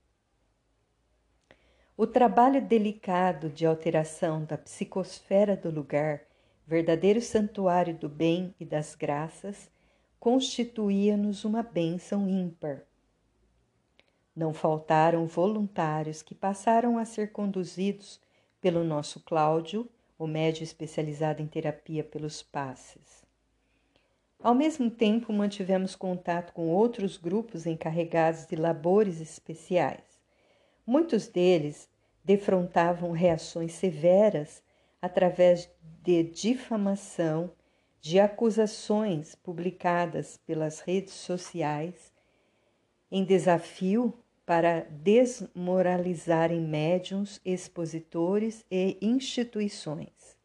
O 1.96 2.08
trabalho 2.08 2.60
delicado 2.60 3.48
de 3.48 3.64
alteração 3.64 4.44
da 4.44 4.58
psicosfera 4.58 5.56
do 5.56 5.70
lugar, 5.70 6.22
verdadeiro 6.66 7.20
santuário 7.20 7.94
do 7.94 8.08
bem 8.08 8.52
e 8.58 8.64
das 8.64 8.96
graças, 8.96 9.70
constituía-nos 10.18 11.44
uma 11.44 11.62
bênção 11.62 12.28
ímpar. 12.28 12.82
Não 14.34 14.54
faltaram 14.54 15.26
voluntários 15.26 16.22
que 16.22 16.34
passaram 16.34 16.96
a 16.96 17.04
ser 17.04 17.32
conduzidos 17.32 18.20
pelo 18.60 18.82
nosso 18.82 19.20
Cláudio, 19.20 19.88
o 20.18 20.26
médio 20.26 20.64
especializado 20.64 21.42
em 21.42 21.46
terapia 21.46 22.02
pelos 22.02 22.42
passes. 22.42 23.22
Ao 24.42 24.54
mesmo 24.54 24.90
tempo, 24.90 25.32
mantivemos 25.32 25.94
contato 25.94 26.52
com 26.52 26.68
outros 26.68 27.16
grupos 27.16 27.66
encarregados 27.66 28.46
de 28.46 28.56
labores 28.56 29.20
especiais. 29.20 30.20
Muitos 30.86 31.28
deles 31.28 31.88
defrontavam 32.24 33.12
reações 33.12 33.72
severas 33.72 34.62
através 35.00 35.68
de 36.02 36.22
difamação, 36.22 37.52
de 38.00 38.18
acusações 38.18 39.34
publicadas 39.34 40.38
pelas 40.38 40.80
redes 40.80 41.14
sociais, 41.14 42.12
em 43.10 43.24
desafio 43.24 44.12
para 44.44 44.86
desmoralizarem 44.90 46.60
médiums, 46.60 47.40
expositores 47.44 48.64
e 48.70 48.98
instituições. 49.00 50.36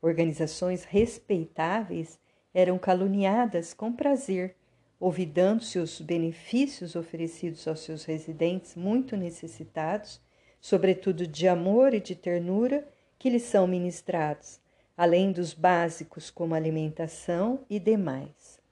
Organizações 0.00 0.84
respeitáveis 0.84 2.18
eram 2.52 2.78
caluniadas 2.78 3.74
com 3.74 3.92
prazer, 3.92 4.56
olvidando-se 4.98 5.78
os 5.78 6.00
benefícios 6.00 6.94
oferecidos 6.94 7.66
aos 7.66 7.80
seus 7.80 8.04
residentes 8.04 8.74
muito 8.74 9.16
necessitados, 9.16 10.20
sobretudo 10.60 11.26
de 11.26 11.46
amor 11.46 11.92
e 11.92 12.00
de 12.00 12.14
ternura, 12.14 12.88
que 13.18 13.28
lhes 13.28 13.42
são 13.42 13.66
ministrados, 13.66 14.60
além 14.96 15.32
dos 15.32 15.52
básicos 15.52 16.30
como 16.30 16.54
alimentação 16.54 17.64
e 17.68 17.78
demais. 17.78 18.63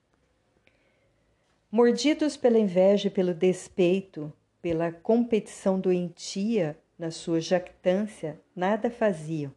Mordidos 1.75 2.37
pela 2.37 2.59
inveja 2.59 3.09
e 3.09 3.11
pelo 3.11 3.33
despeito, 3.33 4.31
pela 4.61 4.93
competição 4.93 5.81
doentia 5.81 6.77
na 6.99 7.11
sua 7.11 7.41
jactância, 7.41 8.39
nada 8.55 8.91
faziam. 8.91 9.51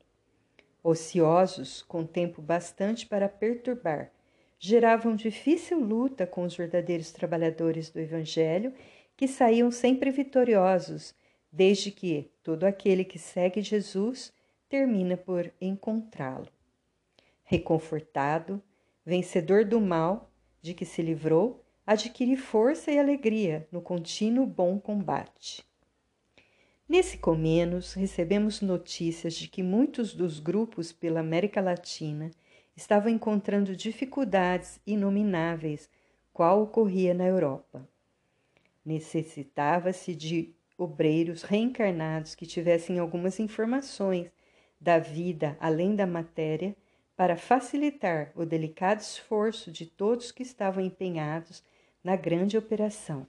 Ociosos, 0.81 1.81
com 1.81 2.05
tempo 2.05 2.41
bastante 2.41 3.05
para 3.05 3.27
perturbar, 3.27 4.13
geravam 4.57 5.13
difícil 5.13 5.77
luta 5.77 6.25
com 6.25 6.45
os 6.45 6.55
verdadeiros 6.55 7.11
trabalhadores 7.11 7.89
do 7.89 7.99
Evangelho, 7.99 8.73
que 9.17 9.27
saíam 9.27 9.69
sempre 9.69 10.09
vitoriosos, 10.09 11.13
desde 11.51 11.91
que 11.91 12.31
todo 12.41 12.63
aquele 12.63 13.03
que 13.03 13.19
segue 13.19 13.61
Jesus 13.61 14.31
termina 14.69 15.17
por 15.17 15.51
encontrá-lo. 15.59 16.47
Reconfortado, 17.43 18.63
vencedor 19.05 19.65
do 19.65 19.81
mal 19.81 20.31
de 20.61 20.73
que 20.73 20.85
se 20.85 21.01
livrou, 21.01 21.64
adquire 21.85 22.35
força 22.35 22.91
e 22.91 22.97
alegria 22.97 23.67
no 23.71 23.81
contínuo 23.81 24.45
bom 24.45 24.79
combate. 24.79 25.63
Nesse 26.89 27.17
Comenos, 27.17 27.93
recebemos 27.93 28.61
notícias 28.61 29.35
de 29.35 29.47
que 29.47 29.61
muitos 29.61 30.13
dos 30.13 30.39
grupos 30.39 30.91
pela 30.91 31.19
América 31.19 31.61
Latina 31.61 32.31
estavam 32.75 33.11
encontrando 33.11 33.75
dificuldades 33.75 34.79
inomináveis, 34.85 35.89
qual 36.33 36.63
ocorria 36.63 37.13
na 37.13 37.25
Europa. 37.25 37.87
Necessitava-se 38.83 40.15
de 40.15 40.53
obreiros 40.77 41.43
reencarnados 41.43 42.35
que 42.35 42.45
tivessem 42.45 42.99
algumas 42.99 43.39
informações 43.39 44.29
da 44.79 44.99
vida 44.99 45.55
além 45.59 45.95
da 45.95 46.05
matéria 46.05 46.75
para 47.15 47.37
facilitar 47.37 48.31
o 48.35 48.45
delicado 48.45 48.99
esforço 48.99 49.71
de 49.71 49.85
todos 49.85 50.31
que 50.31 50.43
estavam 50.43 50.83
empenhados 50.83 51.63
na 52.05 52.15
grande 52.15 52.55
operação. 52.55 53.25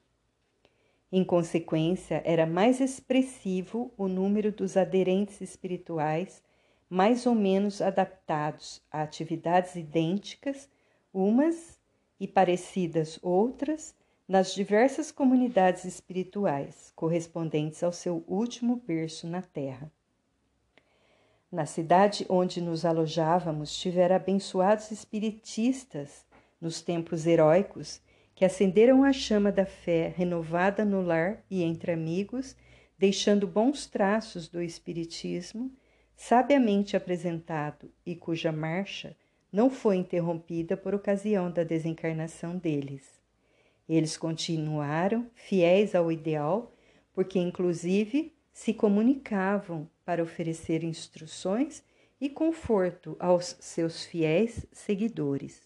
Em 1.11 1.25
consequência, 1.25 2.21
era 2.27 2.45
mais 2.45 2.79
expressivo 2.79 3.91
o 3.97 4.07
número 4.07 4.53
dos 4.53 4.77
aderentes 4.77 5.41
espirituais 5.41 6.43
mais 6.91 7.25
ou 7.25 7.35
menos 7.35 7.81
adaptados 7.81 8.83
a 8.93 9.01
atividades 9.01 9.77
idênticas, 9.77 10.69
umas 11.13 11.81
e 12.21 12.29
parecidas 12.29 13.19
outras, 13.23 13.95
nas 14.29 14.55
diversas 14.55 15.11
comunidades 15.11 15.87
espirituais 15.87 16.93
correspondentes 16.95 17.83
ao 17.83 17.93
seu 17.93 18.23
último 18.29 18.77
berço 18.77 19.27
na 19.27 19.41
Terra. 19.41 19.91
Na 21.51 21.65
cidade 21.65 22.27
onde 22.29 22.61
nos 22.61 22.85
alojávamos, 22.85 23.75
tivera 23.75 24.17
abençoados 24.17 24.91
espiritistas 24.91 26.27
nos 26.61 26.83
tempos 26.83 27.27
heróicos 27.27 28.05
que 28.37 28.45
acenderam 28.45 29.03
a 29.03 29.15
chama 29.15 29.51
da 29.51 29.65
fé 29.65 30.13
renovada 30.15 30.85
no 30.85 31.01
lar 31.01 31.43
e 31.51 31.63
entre 31.63 31.91
amigos, 31.91 32.55
deixando 32.99 33.47
bons 33.47 33.87
traços 33.87 34.47
do 34.47 34.63
espiritismo 34.63 35.73
sabiamente 36.15 36.97
apresentado 36.97 37.91
e 38.05 38.15
cuja 38.15 38.53
marcha 38.53 39.17
não 39.51 39.71
foi 39.71 39.97
interrompida 39.97 40.77
por 40.77 40.95
ocasião 40.95 41.51
da 41.51 41.65
desencarnação 41.65 42.59
deles. 42.59 43.19
Eles 43.89 44.19
continuaram 44.19 45.31
fiéis 45.35 45.95
ao 45.95 46.13
ideal, 46.13 46.75
porque 47.15 47.39
inclusive 47.39 48.35
se 48.53 48.75
comunicavam 48.75 49.89
para 50.05 50.23
oferecer 50.23 50.85
instruções 50.85 51.83
e 52.21 52.29
conforto 52.29 53.17
aos 53.19 53.57
seus 53.61 54.05
fiéis 54.05 54.67
seguidores. 54.73 55.66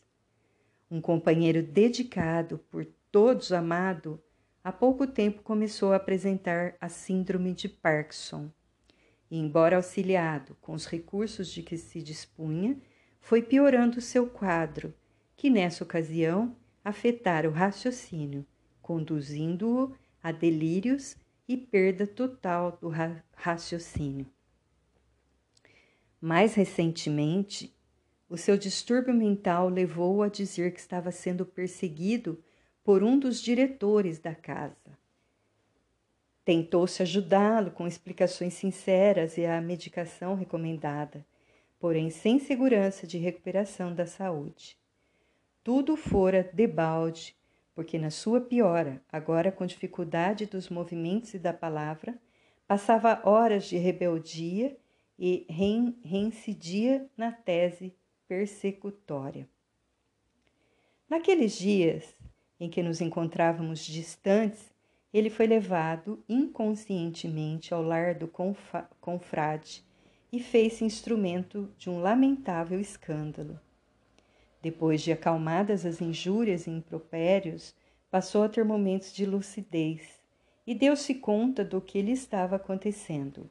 Um 0.91 1.01
companheiro 1.01 1.63
dedicado, 1.63 2.59
por 2.71 2.85
todos 3.13 3.53
amado, 3.53 4.21
há 4.65 4.73
pouco 4.73 5.07
tempo 5.07 5.43
começou 5.43 5.93
a 5.93 5.97
apresentar 5.97 6.75
a 6.81 6.89
síndrome 6.89 7.55
de 7.55 7.69
Parkinson 7.69 8.51
e, 9.31 9.39
embora 9.39 9.77
auxiliado 9.77 10.57
com 10.61 10.73
os 10.73 10.87
recursos 10.87 11.49
de 11.49 11.63
que 11.63 11.77
se 11.77 12.03
dispunha, 12.03 12.77
foi 13.21 13.41
piorando 13.41 14.01
seu 14.01 14.27
quadro, 14.27 14.93
que 15.37 15.49
nessa 15.49 15.85
ocasião 15.85 16.57
afetara 16.85 17.49
o 17.49 17.53
raciocínio, 17.53 18.45
conduzindo-o 18.83 19.95
a 20.21 20.33
delírios 20.33 21.17
e 21.47 21.57
perda 21.57 22.07
total 22.07 22.77
do 22.81 22.89
ra 22.89 23.23
raciocínio. 23.35 24.27
Mais 26.21 26.55
recentemente, 26.55 27.75
o 28.31 28.37
seu 28.37 28.57
distúrbio 28.57 29.13
mental 29.13 29.69
levou-o 29.69 30.23
a 30.23 30.29
dizer 30.29 30.73
que 30.73 30.79
estava 30.79 31.11
sendo 31.11 31.45
perseguido 31.45 32.41
por 32.85 33.03
um 33.03 33.19
dos 33.19 33.43
diretores 33.43 34.21
da 34.21 34.33
casa. 34.37 34.97
Tentou-se 36.45 37.03
ajudá-lo 37.03 37.73
com 37.73 37.89
explicações 37.89 38.55
sinceras 38.55 39.37
e 39.37 39.45
a 39.45 39.61
medicação 39.61 40.37
recomendada, 40.37 41.27
porém 41.81 42.09
sem 42.09 42.39
segurança 42.39 43.05
de 43.05 43.19
recuperação 43.19 43.93
da 43.93 44.07
saúde. 44.07 44.79
Tudo 45.65 45.97
fora 45.97 46.49
debalde, 46.53 47.35
porque 47.75 47.99
na 47.99 48.11
sua 48.11 48.41
piora, 48.41 49.03
agora 49.11 49.51
com 49.51 49.67
dificuldade 49.67 50.47
dos 50.47 50.69
movimentos 50.69 51.35
e 51.35 51.39
da 51.39 51.53
palavra, 51.53 52.17
passava 52.69 53.21
horas 53.25 53.65
de 53.65 53.77
rebeldia 53.77 54.77
e 55.19 55.45
reincidia 56.05 57.11
na 57.17 57.33
tese 57.33 57.93
persecutória. 58.31 59.49
Naqueles 61.09 61.59
dias 61.59 62.05
em 62.61 62.71
que 62.71 62.81
nos 62.81 63.01
encontrávamos 63.01 63.85
distantes, 63.85 64.73
ele 65.13 65.29
foi 65.29 65.49
levado 65.49 66.23
inconscientemente 66.29 67.75
ao 67.75 67.83
lar 67.83 68.15
do 68.15 68.31
confrade 69.01 69.83
e 70.33 70.39
fez-se 70.39 70.85
instrumento 70.85 71.69
de 71.77 71.91
um 71.91 71.99
lamentável 71.99 72.79
escândalo. 72.79 73.59
Depois 74.63 75.03
de 75.03 75.11
acalmadas 75.11 75.85
as 75.85 76.01
injúrias 76.01 76.69
e 76.69 76.71
impropérios, 76.71 77.75
passou 78.13 78.45
a 78.45 78.49
ter 78.49 78.65
momentos 78.65 79.13
de 79.13 79.27
lucidez 79.27 80.21
e 80.65 80.73
deu-se 80.73 81.17
conta 81.17 81.65
do 81.65 81.81
que 81.81 82.01
lhe 82.01 82.13
estava 82.13 82.55
acontecendo. 82.55 83.51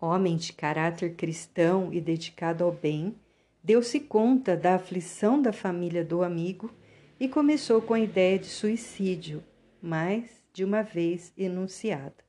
Homem 0.00 0.36
de 0.36 0.52
caráter 0.52 1.14
cristão 1.14 1.92
e 1.92 2.00
dedicado 2.00 2.64
ao 2.64 2.72
bem, 2.72 3.14
deu-se 3.62 4.00
conta 4.00 4.56
da 4.56 4.74
aflição 4.74 5.40
da 5.40 5.52
família 5.52 6.04
do 6.04 6.22
amigo 6.22 6.72
e 7.18 7.28
começou 7.28 7.82
com 7.82 7.94
a 7.94 8.00
ideia 8.00 8.38
de 8.38 8.46
suicídio, 8.46 9.44
mas 9.80 10.42
de 10.52 10.64
uma 10.64 10.82
vez 10.82 11.32
enunciada. 11.36 12.24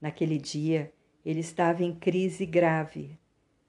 Naquele 0.00 0.38
dia, 0.38 0.92
ele 1.24 1.40
estava 1.40 1.82
em 1.82 1.94
crise 1.94 2.46
grave. 2.46 3.18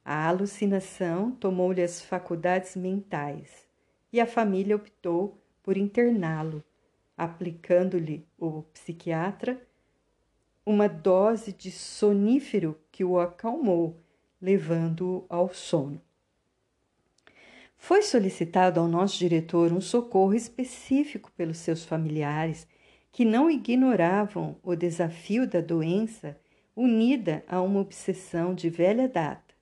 A 0.04 0.28
alucinação 0.28 1.32
tomou-lhe 1.32 1.82
as 1.82 2.02
faculdades 2.02 2.76
mentais 2.76 3.68
e 4.14 4.20
a 4.20 4.28
família 4.28 4.76
optou 4.76 5.42
por 5.64 5.78
interná-lo, 5.78 6.64
aplicando-lhe 7.18 8.28
o 8.38 8.62
psiquiatra 8.74 9.60
uma 10.66 10.88
dose 10.88 11.54
de 11.54 11.72
sonífero 11.72 12.78
que 12.92 13.04
o 13.04 13.20
acalmou, 13.20 14.00
levando-o 14.42 15.26
ao 15.30 15.54
sono. 15.54 16.02
Foi 17.88 18.02
solicitado 18.02 18.80
ao 18.80 18.88
nosso 18.88 19.20
diretor 19.20 19.72
um 19.72 19.80
socorro 19.80 20.34
específico 20.34 21.32
pelos 21.38 21.60
seus 21.60 21.86
familiares 21.86 22.68
que 23.12 23.24
não 23.24 23.48
ignoravam 23.48 24.56
o 24.64 24.76
desafio 24.76 25.48
da 25.48 25.62
doença 25.62 26.36
unida 26.76 27.44
a 27.48 27.62
uma 27.62 27.80
obsessão 27.80 28.56
de 28.56 28.72
velha 28.72 29.08
data 29.08 29.54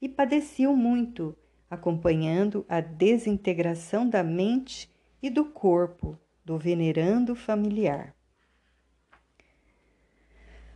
e 0.00 0.08
padeciam 0.08 0.76
muito 0.76 1.36
acompanhando 1.68 2.64
a 2.68 2.80
desintegração 2.80 4.08
da 4.08 4.22
mente 4.22 4.88
e 5.20 5.28
do 5.28 5.46
corpo 5.46 6.16
do 6.44 6.56
venerando 6.56 7.34
familiar. 7.34 8.14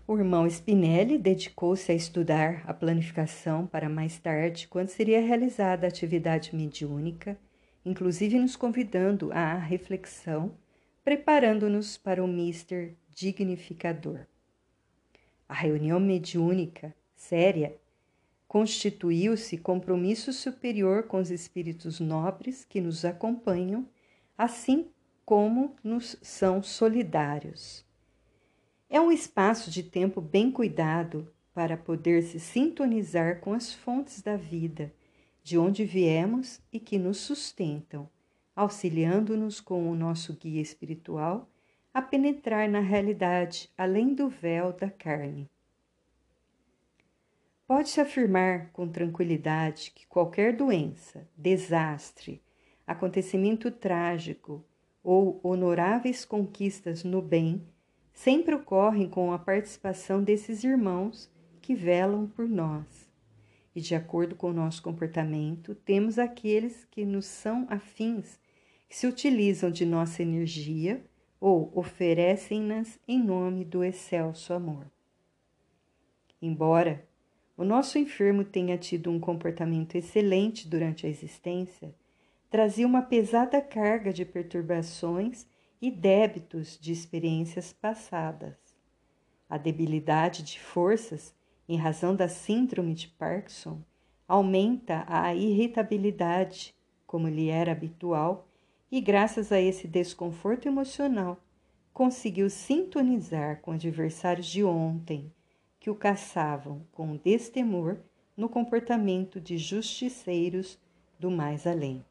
O 0.08 0.16
irmão 0.16 0.46
Spinelli 0.46 1.18
dedicou-se 1.18 1.90
a 1.90 1.94
estudar 1.94 2.62
a 2.64 2.72
planificação 2.72 3.66
para 3.66 3.88
mais 3.88 4.20
tarde, 4.20 4.68
quando 4.68 4.86
seria 4.88 5.20
realizada 5.20 5.84
a 5.84 5.88
atividade 5.88 6.54
mediúnica, 6.54 7.36
inclusive 7.84 8.38
nos 8.38 8.54
convidando 8.54 9.32
à 9.32 9.54
reflexão, 9.54 10.54
preparando-nos 11.02 11.96
para 11.96 12.22
o 12.22 12.28
mister 12.28 12.94
dignificador. 13.10 14.20
A 15.48 15.54
reunião 15.54 15.98
mediúnica, 15.98 16.94
séria, 17.16 17.76
constituiu-se 18.46 19.58
compromisso 19.58 20.32
superior 20.32 21.02
com 21.08 21.18
os 21.18 21.32
espíritos 21.32 21.98
nobres 21.98 22.64
que 22.64 22.80
nos 22.80 23.04
acompanham, 23.04 23.88
assim 24.38 24.86
como 25.24 25.74
nos 25.82 26.16
são 26.22 26.62
solidários. 26.62 27.85
É 28.88 29.00
um 29.00 29.10
espaço 29.10 29.70
de 29.70 29.82
tempo 29.82 30.20
bem 30.20 30.50
cuidado 30.50 31.32
para 31.52 31.76
poder 31.76 32.22
se 32.22 32.38
sintonizar 32.38 33.40
com 33.40 33.52
as 33.52 33.74
fontes 33.74 34.22
da 34.22 34.36
vida, 34.36 34.94
de 35.42 35.58
onde 35.58 35.84
viemos 35.84 36.60
e 36.72 36.78
que 36.78 36.98
nos 36.98 37.18
sustentam, 37.18 38.08
auxiliando-nos 38.54 39.60
com 39.60 39.90
o 39.90 39.96
nosso 39.96 40.34
guia 40.34 40.60
espiritual 40.60 41.48
a 41.92 42.00
penetrar 42.00 42.68
na 42.68 42.80
realidade 42.80 43.70
além 43.76 44.14
do 44.14 44.28
véu 44.28 44.72
da 44.72 44.88
carne. 44.88 45.50
Pode-se 47.66 48.00
afirmar 48.00 48.70
com 48.70 48.86
tranquilidade 48.86 49.90
que 49.92 50.06
qualquer 50.06 50.54
doença, 50.54 51.28
desastre, 51.36 52.40
acontecimento 52.86 53.70
trágico 53.70 54.64
ou 55.02 55.40
honoráveis 55.42 56.24
conquistas 56.24 57.02
no 57.02 57.20
bem 57.20 57.66
sempre 58.16 58.54
ocorrem 58.54 59.10
com 59.10 59.30
a 59.30 59.38
participação 59.38 60.24
desses 60.24 60.64
irmãos 60.64 61.30
que 61.60 61.74
velam 61.74 62.26
por 62.26 62.48
nós. 62.48 63.06
E 63.74 63.80
de 63.80 63.94
acordo 63.94 64.34
com 64.34 64.48
o 64.50 64.54
nosso 64.54 64.82
comportamento, 64.82 65.74
temos 65.74 66.18
aqueles 66.18 66.86
que 66.86 67.04
nos 67.04 67.26
são 67.26 67.66
afins, 67.68 68.40
que 68.88 68.96
se 68.96 69.06
utilizam 69.06 69.70
de 69.70 69.84
nossa 69.84 70.22
energia 70.22 71.04
ou 71.38 71.70
oferecem-nas 71.74 72.98
em 73.06 73.22
nome 73.22 73.66
do 73.66 73.84
excelso 73.84 74.54
amor. 74.54 74.90
Embora 76.40 77.06
o 77.54 77.64
nosso 77.64 77.98
enfermo 77.98 78.44
tenha 78.44 78.78
tido 78.78 79.10
um 79.10 79.20
comportamento 79.20 79.94
excelente 79.94 80.66
durante 80.66 81.06
a 81.06 81.10
existência, 81.10 81.94
trazia 82.48 82.86
uma 82.86 83.02
pesada 83.02 83.60
carga 83.60 84.10
de 84.10 84.24
perturbações 84.24 85.46
e 85.80 85.90
débitos 85.90 86.78
de 86.78 86.92
experiências 86.92 87.72
passadas. 87.72 88.56
A 89.48 89.58
debilidade 89.58 90.42
de 90.42 90.60
forças, 90.60 91.34
em 91.68 91.76
razão 91.76 92.14
da 92.14 92.28
síndrome 92.28 92.94
de 92.94 93.08
Parkinson, 93.08 93.82
aumenta 94.26 95.04
a 95.06 95.34
irritabilidade, 95.34 96.74
como 97.06 97.28
lhe 97.28 97.48
era 97.48 97.72
habitual, 97.72 98.48
e 98.90 99.00
graças 99.00 99.52
a 99.52 99.60
esse 99.60 99.86
desconforto 99.86 100.66
emocional, 100.66 101.40
conseguiu 101.92 102.50
sintonizar 102.50 103.60
com 103.60 103.72
adversários 103.72 104.46
de 104.46 104.62
ontem 104.62 105.32
que 105.78 105.90
o 105.90 105.94
caçavam 105.94 106.84
com 106.92 107.16
destemor 107.16 107.98
no 108.36 108.48
comportamento 108.48 109.40
de 109.40 109.56
justiceiros 109.56 110.78
do 111.18 111.30
mais 111.30 111.66
além. 111.66 112.04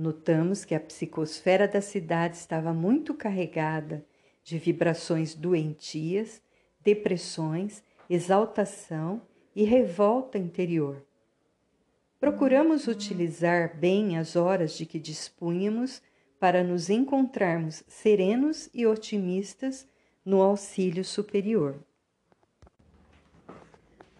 Notamos 0.00 0.64
que 0.64 0.76
a 0.76 0.80
psicosfera 0.80 1.66
da 1.66 1.80
cidade 1.80 2.36
estava 2.36 2.72
muito 2.72 3.12
carregada 3.12 4.06
de 4.44 4.56
vibrações 4.56 5.34
doentias, 5.34 6.40
depressões, 6.80 7.82
exaltação 8.08 9.20
e 9.56 9.64
revolta 9.64 10.38
interior. 10.38 11.04
Procuramos 12.20 12.86
utilizar 12.86 13.76
bem 13.76 14.16
as 14.16 14.36
horas 14.36 14.78
de 14.78 14.86
que 14.86 15.00
dispunhamos 15.00 16.00
para 16.38 16.62
nos 16.62 16.88
encontrarmos 16.88 17.82
serenos 17.88 18.70
e 18.72 18.86
otimistas 18.86 19.84
no 20.24 20.40
auxílio 20.40 21.04
superior. 21.04 21.74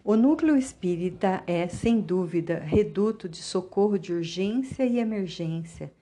O 0.09 0.15
núcleo 0.15 0.57
espírita 0.57 1.43
é, 1.45 1.67
sem 1.67 2.01
dúvida, 2.01 2.57
reduto 2.57 3.29
de 3.29 3.43
socorro 3.43 3.95
de 3.95 4.11
urgência 4.11 4.83
e 4.83 4.97
emergência 4.97 5.93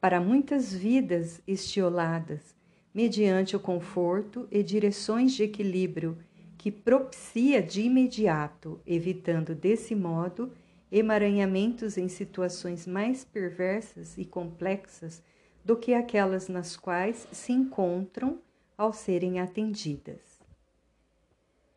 para 0.00 0.18
muitas 0.18 0.72
vidas 0.72 1.42
estioladas, 1.46 2.56
mediante 2.94 3.54
o 3.54 3.60
conforto 3.60 4.48
e 4.50 4.62
direções 4.62 5.34
de 5.34 5.42
equilíbrio 5.42 6.16
que 6.56 6.70
propicia 6.70 7.62
de 7.62 7.82
imediato, 7.82 8.80
evitando 8.86 9.54
desse 9.54 9.94
modo 9.94 10.50
emaranhamentos 10.90 11.98
em 11.98 12.08
situações 12.08 12.86
mais 12.86 13.26
perversas 13.26 14.16
e 14.16 14.24
complexas 14.24 15.22
do 15.62 15.76
que 15.76 15.92
aquelas 15.92 16.48
nas 16.48 16.78
quais 16.78 17.28
se 17.30 17.52
encontram 17.52 18.38
ao 18.78 18.90
serem 18.90 19.38
atendidas. 19.38 20.29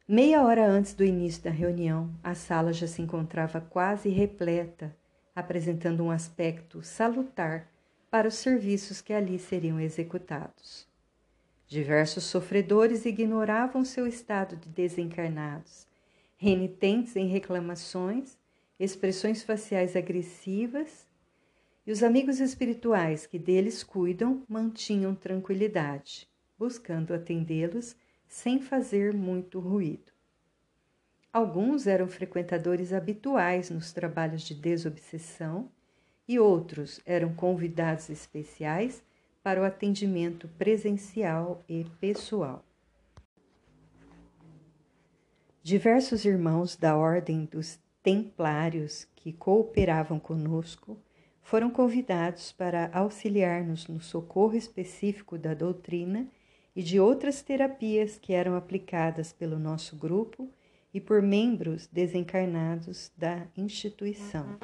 Meia 0.05 0.43
hora 0.43 0.67
antes 0.67 0.93
do 0.93 1.05
início 1.05 1.41
da 1.41 1.49
reunião, 1.49 2.13
a 2.21 2.35
sala 2.35 2.73
já 2.73 2.85
se 2.85 3.01
encontrava 3.01 3.61
quase 3.61 4.09
repleta, 4.09 4.93
apresentando 5.33 6.03
um 6.03 6.11
aspecto 6.11 6.83
salutar 6.83 7.71
para 8.11 8.27
os 8.27 8.33
serviços 8.33 8.99
que 8.99 9.13
ali 9.13 9.39
seriam 9.39 9.79
executados. 9.79 10.85
Diversos 11.65 12.25
sofredores 12.25 13.05
ignoravam 13.05 13.85
seu 13.85 14.05
estado 14.05 14.57
de 14.57 14.67
desencarnados, 14.67 15.87
renitentes 16.35 17.15
em 17.15 17.27
reclamações, 17.27 18.37
expressões 18.77 19.41
faciais 19.41 19.95
agressivas, 19.95 21.07
e 21.87 21.93
os 21.93 22.03
amigos 22.03 22.41
espirituais 22.41 23.25
que 23.25 23.39
deles 23.39 23.85
cuidam 23.85 24.43
mantinham 24.49 25.15
tranquilidade, 25.15 26.27
buscando 26.59 27.13
atendê-los 27.13 27.95
sem 28.33 28.59
fazer 28.59 29.13
muito 29.13 29.59
ruído. 29.59 30.11
Alguns 31.31 31.85
eram 31.85 32.07
frequentadores 32.07 32.91
habituais 32.91 33.69
nos 33.69 33.93
trabalhos 33.93 34.41
de 34.41 34.55
desobsessão 34.55 35.69
e 36.27 36.39
outros 36.39 36.99
eram 37.05 37.35
convidados 37.35 38.09
especiais 38.09 39.03
para 39.43 39.61
o 39.61 39.63
atendimento 39.63 40.47
presencial 40.57 41.63
e 41.69 41.85
pessoal. 42.01 42.65
Diversos 45.61 46.25
irmãos 46.25 46.75
da 46.75 46.97
Ordem 46.97 47.45
dos 47.45 47.79
Templários 48.01 49.07
que 49.15 49.31
cooperavam 49.31 50.19
conosco 50.19 50.97
foram 51.43 51.69
convidados 51.69 52.51
para 52.51 52.89
auxiliar-nos 52.93 53.87
no 53.87 54.01
socorro 54.01 54.55
específico 54.55 55.37
da 55.37 55.53
doutrina 55.53 56.27
e 56.75 56.81
de 56.81 56.99
outras 56.99 57.41
terapias 57.41 58.17
que 58.17 58.33
eram 58.33 58.55
aplicadas 58.55 59.31
pelo 59.31 59.59
nosso 59.59 59.95
grupo 59.95 60.49
e 60.93 60.99
por 60.99 61.21
membros 61.21 61.87
desencarnados 61.87 63.11
da 63.17 63.47
instituição. 63.55 64.57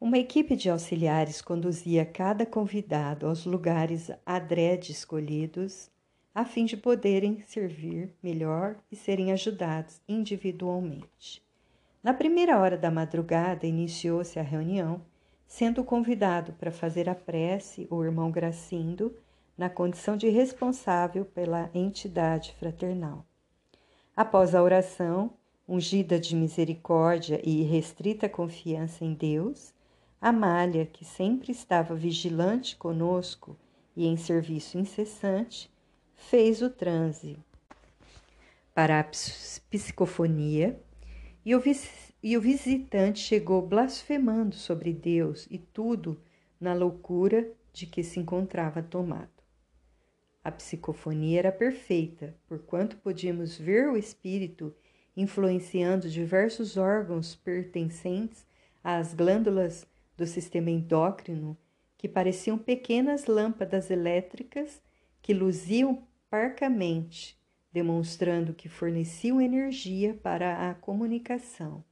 Uma 0.00 0.18
equipe 0.18 0.54
de 0.54 0.70
auxiliares 0.70 1.42
conduzia 1.42 2.06
cada 2.06 2.46
convidado 2.46 3.26
aos 3.26 3.44
lugares 3.44 4.10
adrede 4.24 4.92
escolhidos, 4.92 5.90
a 6.32 6.44
fim 6.44 6.64
de 6.64 6.76
poderem 6.76 7.42
servir 7.44 8.14
melhor 8.22 8.76
e 8.92 8.94
serem 8.94 9.32
ajudados 9.32 10.00
individualmente. 10.08 11.42
Na 12.00 12.14
primeira 12.14 12.58
hora 12.60 12.78
da 12.78 12.92
madrugada 12.92 13.66
iniciou-se 13.66 14.38
a 14.38 14.42
reunião 14.42 15.02
sendo 15.48 15.82
convidado 15.82 16.52
para 16.52 16.70
fazer 16.70 17.08
a 17.08 17.14
prece 17.14 17.88
o 17.90 18.04
irmão 18.04 18.30
Gracindo, 18.30 19.16
na 19.56 19.68
condição 19.68 20.16
de 20.16 20.28
responsável 20.28 21.24
pela 21.24 21.68
entidade 21.74 22.54
fraternal. 22.60 23.24
Após 24.14 24.54
a 24.54 24.62
oração, 24.62 25.32
ungida 25.66 26.20
de 26.20 26.36
misericórdia 26.36 27.40
e 27.42 27.62
restrita 27.62 28.28
confiança 28.28 29.04
em 29.04 29.14
Deus, 29.14 29.72
Amália, 30.20 30.86
que 30.86 31.04
sempre 31.04 31.50
estava 31.50 31.94
vigilante 31.94 32.76
conosco 32.76 33.56
e 33.96 34.06
em 34.06 34.16
serviço 34.16 34.78
incessante, 34.78 35.70
fez 36.14 36.60
o 36.60 36.68
transe 36.68 37.36
para 38.74 39.00
a 39.00 39.04
psicofonia 39.04 40.80
e 41.48 41.54
o 41.54 41.62
e 42.22 42.36
o 42.36 42.42
visitante 42.42 43.20
chegou 43.20 43.66
blasfemando 43.66 44.54
sobre 44.54 44.92
Deus 44.92 45.48
e 45.50 45.56
tudo 45.56 46.20
na 46.60 46.74
loucura 46.74 47.50
de 47.72 47.86
que 47.86 48.02
se 48.02 48.20
encontrava 48.20 48.82
tomado. 48.82 49.30
A 50.44 50.52
psicofonia 50.52 51.38
era 51.38 51.50
perfeita, 51.50 52.36
porquanto 52.46 52.98
podíamos 52.98 53.56
ver 53.56 53.88
o 53.88 53.96
espírito 53.96 54.76
influenciando 55.16 56.10
diversos 56.10 56.76
órgãos 56.76 57.34
pertencentes 57.34 58.44
às 58.84 59.14
glândulas 59.14 59.86
do 60.18 60.26
sistema 60.26 60.70
endócrino, 60.70 61.56
que 61.96 62.06
pareciam 62.06 62.58
pequenas 62.58 63.24
lâmpadas 63.24 63.90
elétricas 63.90 64.82
que 65.22 65.32
luziam 65.32 66.06
parcamente, 66.28 67.37
demonstrando 67.72 68.54
que 68.54 68.68
forneciam 68.68 69.40
energia 69.40 70.14
para 70.22 70.70
a 70.70 70.74
comunicação. 70.74 71.84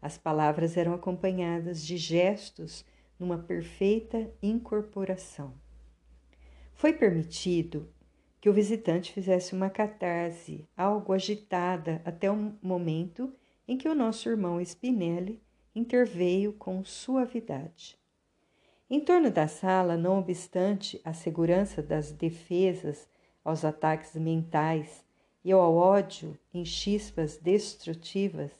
As 0.00 0.16
palavras 0.16 0.76
eram 0.76 0.94
acompanhadas 0.94 1.84
de 1.84 1.96
gestos 1.96 2.84
numa 3.18 3.38
perfeita 3.38 4.32
incorporação. 4.42 5.54
Foi 6.74 6.92
permitido 6.92 7.92
que 8.40 8.48
o 8.48 8.54
visitante 8.54 9.12
fizesse 9.12 9.54
uma 9.54 9.68
catarse, 9.68 10.66
algo 10.74 11.12
agitada 11.12 12.00
até 12.04 12.30
o 12.30 12.54
momento 12.62 13.34
em 13.68 13.76
que 13.76 13.88
o 13.88 13.94
nosso 13.94 14.28
irmão 14.28 14.60
Spinelli 14.64 15.42
interveio 15.74 16.54
com 16.54 16.82
suavidade. 16.82 17.98
Em 18.88 18.98
torno 18.98 19.30
da 19.30 19.46
sala, 19.46 19.96
não 19.96 20.18
obstante 20.18 21.00
a 21.04 21.12
segurança 21.12 21.82
das 21.82 22.10
defesas 22.10 23.06
aos 23.44 23.64
ataques 23.64 24.14
mentais 24.14 25.04
e 25.44 25.52
ao 25.52 25.74
ódio 25.74 26.38
em 26.52 26.64
chispas 26.64 27.36
destrutivas, 27.36 28.50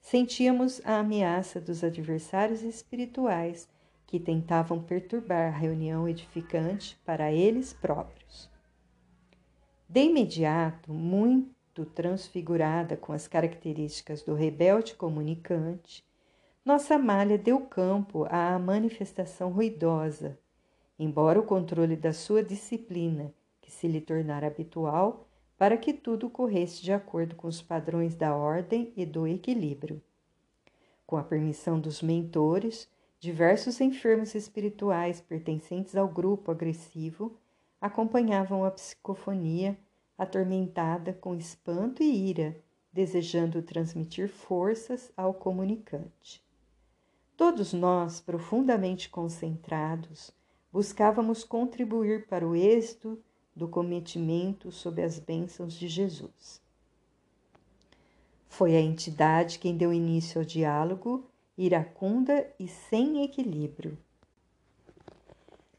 sentíamos 0.00 0.80
a 0.84 0.98
ameaça 0.98 1.60
dos 1.60 1.82
adversários 1.82 2.62
espirituais 2.62 3.68
que 4.06 4.20
tentavam 4.20 4.80
perturbar 4.80 5.52
a 5.52 5.56
reunião 5.56 6.08
edificante 6.08 6.96
para 7.04 7.32
eles 7.32 7.72
próprios. 7.72 8.48
De 9.88 10.04
imediato, 10.04 10.92
muito 10.92 11.84
transfigurada 11.84 12.96
com 12.96 13.12
as 13.12 13.26
características 13.26 14.22
do 14.22 14.34
rebelde 14.34 14.94
comunicante, 14.94 16.04
nossa 16.64 16.98
malha 16.98 17.38
deu 17.38 17.60
campo 17.60 18.26
à 18.28 18.58
manifestação 18.58 19.50
ruidosa, 19.50 20.38
embora 20.98 21.38
o 21.38 21.44
controle 21.44 21.94
da 21.94 22.12
sua 22.12 22.42
disciplina, 22.42 23.32
que 23.66 23.72
se 23.72 23.88
lhe 23.88 24.00
tornara 24.00 24.46
habitual, 24.46 25.26
para 25.58 25.76
que 25.76 25.92
tudo 25.92 26.30
corresse 26.30 26.80
de 26.84 26.92
acordo 26.92 27.34
com 27.34 27.48
os 27.48 27.60
padrões 27.60 28.14
da 28.14 28.32
ordem 28.32 28.92
e 28.96 29.04
do 29.04 29.26
equilíbrio. 29.26 30.00
Com 31.04 31.16
a 31.16 31.24
permissão 31.24 31.80
dos 31.80 32.00
mentores, 32.00 32.88
diversos 33.18 33.80
enfermos 33.80 34.36
espirituais 34.36 35.20
pertencentes 35.20 35.96
ao 35.96 36.06
grupo 36.06 36.52
agressivo 36.52 37.36
acompanhavam 37.80 38.64
a 38.64 38.70
psicofonia 38.70 39.76
atormentada 40.16 41.12
com 41.12 41.34
espanto 41.34 42.04
e 42.04 42.28
ira, 42.30 42.56
desejando 42.92 43.62
transmitir 43.62 44.28
forças 44.28 45.12
ao 45.16 45.34
comunicante. 45.34 46.40
Todos 47.36 47.72
nós, 47.72 48.20
profundamente 48.20 49.10
concentrados, 49.10 50.30
buscávamos 50.72 51.42
contribuir 51.42 52.28
para 52.28 52.46
o 52.46 52.54
êxito 52.54 53.20
do 53.56 53.66
cometimento 53.66 54.70
sob 54.70 55.02
as 55.02 55.18
bênçãos 55.18 55.72
de 55.72 55.88
Jesus. 55.88 56.60
Foi 58.46 58.76
a 58.76 58.80
entidade 58.80 59.58
quem 59.58 59.74
deu 59.74 59.92
início 59.92 60.40
ao 60.40 60.44
diálogo, 60.44 61.28
iracunda 61.56 62.46
e 62.60 62.68
sem 62.68 63.24
equilíbrio. 63.24 63.96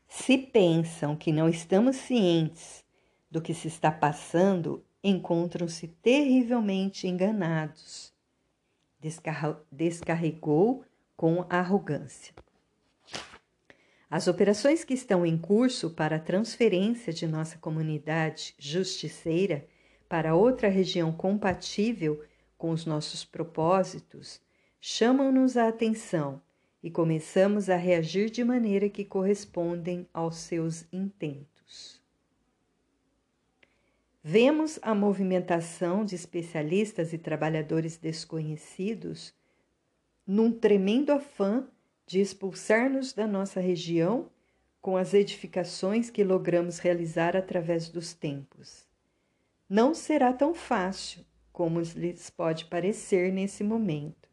Se 0.08 0.38
pensam 0.38 1.16
que 1.16 1.32
não 1.32 1.48
estamos 1.48 1.96
cientes 1.98 2.84
do 3.30 3.42
que 3.42 3.54
se 3.54 3.68
está 3.68 3.92
passando, 3.92 4.84
encontram-se 5.04 5.88
terrivelmente 5.88 7.08
enganados. 7.08 8.12
Descarregou 9.72 10.84
com 11.16 11.46
arrogância. 11.50 12.34
As 14.10 14.28
operações 14.28 14.86
que 14.86 14.93
estão 14.93 15.26
em 15.26 15.38
curso 15.38 15.89
para 15.89 16.15
a 16.15 16.20
transferência 16.20 17.12
de 17.12 17.28
nossa 17.28 17.58
comunidade 17.58 18.56
justiceira 18.58 19.67
para 20.08 20.34
outra 20.34 20.70
região 20.70 21.12
compatível 21.12 22.24
com 22.58 22.72
os 22.72 22.86
nossos 22.86 23.26
propósitos 23.26 24.39
chamam-nos 24.80 25.58
a 25.58 25.67
atenção 25.67 26.41
e 26.82 26.89
começamos 26.89 27.70
a 27.70 27.76
reagir 27.76 28.30
de 28.30 28.46
maneira 28.46 28.88
que 28.88 29.04
correspondem 29.04 30.08
aos 30.13 30.38
seus 30.38 30.86
intentos. 30.93 32.02
Vemos 34.24 34.80
a 34.82 34.96
movimentação 34.96 36.06
de 36.06 36.15
especialistas 36.15 37.12
e 37.12 37.17
trabalhadores 37.17 37.98
desconhecidos 37.98 39.34
num 40.26 40.52
tremendo 40.52 41.12
afã 41.12 41.67
de 42.08 42.22
expulsar-nos 42.22 43.12
da 43.12 43.28
nossa 43.28 43.60
região 43.60 44.30
com 44.82 44.96
as 44.96 45.13
edificações 45.13 46.10
que 46.10 46.24
logramos 46.24 46.80
realizar 46.80 47.36
através 47.36 47.89
dos 47.89 48.13
tempos. 48.13 48.88
Não 49.70 49.93
será 49.93 50.32
tão 50.32 50.56
fácil 50.56 51.26
como 51.52 51.82
lhes 51.82 52.30
pode 52.30 52.65
parecer 52.65 53.34
nesse 53.34 53.63
momento. 53.63 54.30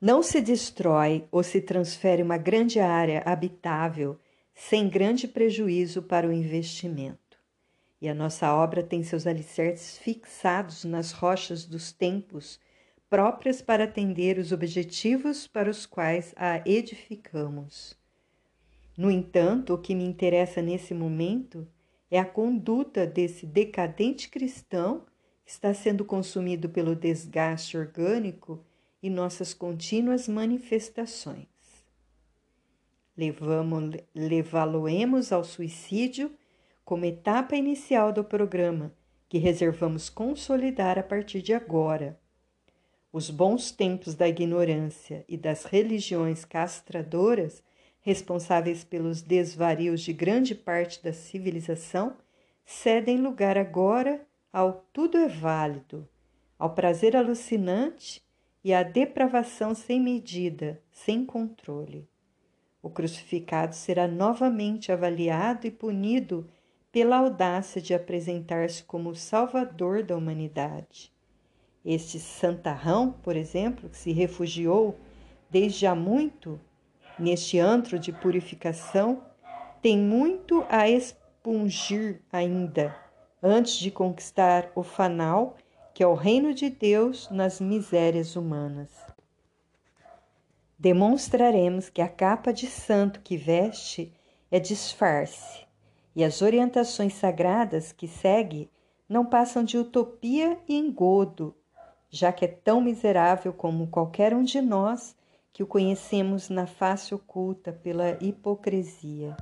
Não 0.00 0.22
se 0.22 0.40
destrói 0.40 1.26
ou 1.32 1.42
se 1.42 1.60
transfere 1.60 2.22
uma 2.22 2.38
grande 2.38 2.78
área 2.78 3.22
habitável 3.26 4.18
sem 4.54 4.88
grande 4.88 5.26
prejuízo 5.26 6.02
para 6.02 6.28
o 6.28 6.32
investimento. 6.32 7.18
E 8.00 8.08
a 8.08 8.14
nossa 8.14 8.54
obra 8.54 8.82
tem 8.82 9.02
seus 9.02 9.26
alicerces 9.26 9.98
fixados 9.98 10.84
nas 10.84 11.10
rochas 11.12 11.64
dos 11.64 11.90
tempos 11.90 12.60
próprias 13.10 13.60
para 13.60 13.84
atender 13.84 14.38
os 14.38 14.52
objetivos 14.52 15.48
para 15.48 15.68
os 15.68 15.84
quais 15.84 16.32
a 16.36 16.62
edificamos. 16.64 17.98
No 18.96 19.10
entanto, 19.10 19.74
o 19.74 19.78
que 19.78 19.96
me 19.96 20.04
interessa 20.04 20.62
nesse 20.62 20.94
momento 20.94 21.66
é 22.08 22.20
a 22.20 22.24
conduta 22.24 23.04
desse 23.04 23.46
decadente 23.46 24.28
cristão 24.28 25.04
que 25.44 25.50
está 25.50 25.74
sendo 25.74 26.04
consumido 26.04 26.68
pelo 26.68 26.94
desgaste 26.94 27.76
orgânico 27.76 28.64
e 29.02 29.10
nossas 29.10 29.52
contínuas 29.52 30.28
manifestações. 30.28 31.48
Levá-lo-emos 34.14 35.32
ao 35.32 35.42
suicídio 35.42 36.30
como 36.84 37.04
etapa 37.04 37.56
inicial 37.56 38.12
do 38.12 38.22
programa 38.22 38.94
que 39.28 39.38
reservamos 39.38 40.08
consolidar 40.08 40.96
a 40.96 41.02
partir 41.02 41.42
de 41.42 41.52
agora 41.52 42.19
os 43.12 43.28
bons 43.28 43.70
tempos 43.70 44.14
da 44.14 44.28
ignorância 44.28 45.24
e 45.28 45.36
das 45.36 45.64
religiões 45.64 46.44
castradoras, 46.44 47.62
responsáveis 48.00 48.84
pelos 48.84 49.20
desvarios 49.20 50.00
de 50.00 50.12
grande 50.12 50.54
parte 50.54 51.02
da 51.02 51.12
civilização, 51.12 52.16
cedem 52.64 53.18
lugar 53.18 53.58
agora 53.58 54.24
ao 54.52 54.84
tudo 54.92 55.18
é 55.18 55.28
válido, 55.28 56.08
ao 56.58 56.74
prazer 56.74 57.16
alucinante 57.16 58.22
e 58.62 58.72
à 58.72 58.82
depravação 58.82 59.74
sem 59.74 60.00
medida, 60.00 60.80
sem 60.92 61.24
controle. 61.24 62.08
O 62.82 62.88
crucificado 62.88 63.74
será 63.74 64.06
novamente 64.06 64.90
avaliado 64.90 65.66
e 65.66 65.70
punido 65.70 66.48
pela 66.90 67.18
audácia 67.18 67.80
de 67.80 67.92
apresentar-se 67.92 68.82
como 68.84 69.10
o 69.10 69.16
salvador 69.16 70.02
da 70.02 70.16
humanidade. 70.16 71.12
Este 71.84 72.18
santarrão, 72.18 73.12
por 73.22 73.36
exemplo, 73.36 73.88
que 73.88 73.96
se 73.96 74.12
refugiou 74.12 74.98
desde 75.48 75.86
há 75.86 75.94
muito 75.94 76.60
neste 77.18 77.58
antro 77.58 77.98
de 77.98 78.12
purificação, 78.12 79.22
tem 79.80 79.96
muito 79.96 80.64
a 80.68 80.88
expungir 80.88 82.20
ainda 82.30 82.94
antes 83.42 83.74
de 83.74 83.90
conquistar 83.90 84.70
o 84.74 84.82
fanal 84.82 85.56
que 85.94 86.02
é 86.02 86.06
o 86.06 86.14
reino 86.14 86.54
de 86.54 86.70
Deus 86.70 87.28
nas 87.30 87.60
misérias 87.60 88.36
humanas. 88.36 88.90
Demonstraremos 90.78 91.90
que 91.90 92.00
a 92.00 92.08
capa 92.08 92.52
de 92.52 92.66
santo 92.66 93.20
que 93.20 93.36
veste 93.36 94.12
é 94.50 94.58
disfarce 94.58 95.66
e 96.14 96.24
as 96.24 96.40
orientações 96.40 97.14
sagradas 97.14 97.92
que 97.92 98.08
segue 98.08 98.70
não 99.08 99.26
passam 99.26 99.62
de 99.62 99.76
utopia 99.76 100.58
e 100.68 100.76
engodo 100.76 101.54
já 102.10 102.32
que 102.32 102.44
é 102.44 102.48
tão 102.48 102.80
miserável 102.80 103.52
como 103.52 103.86
qualquer 103.86 104.34
um 104.34 104.42
de 104.42 104.60
nós 104.60 105.16
que 105.52 105.62
o 105.62 105.66
conhecemos 105.66 106.48
na 106.48 106.66
face 106.66 107.14
oculta 107.14 107.72
pela 107.72 108.18
hipocrisia. 108.22 109.36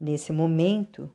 Nesse 0.00 0.32
momento, 0.32 1.12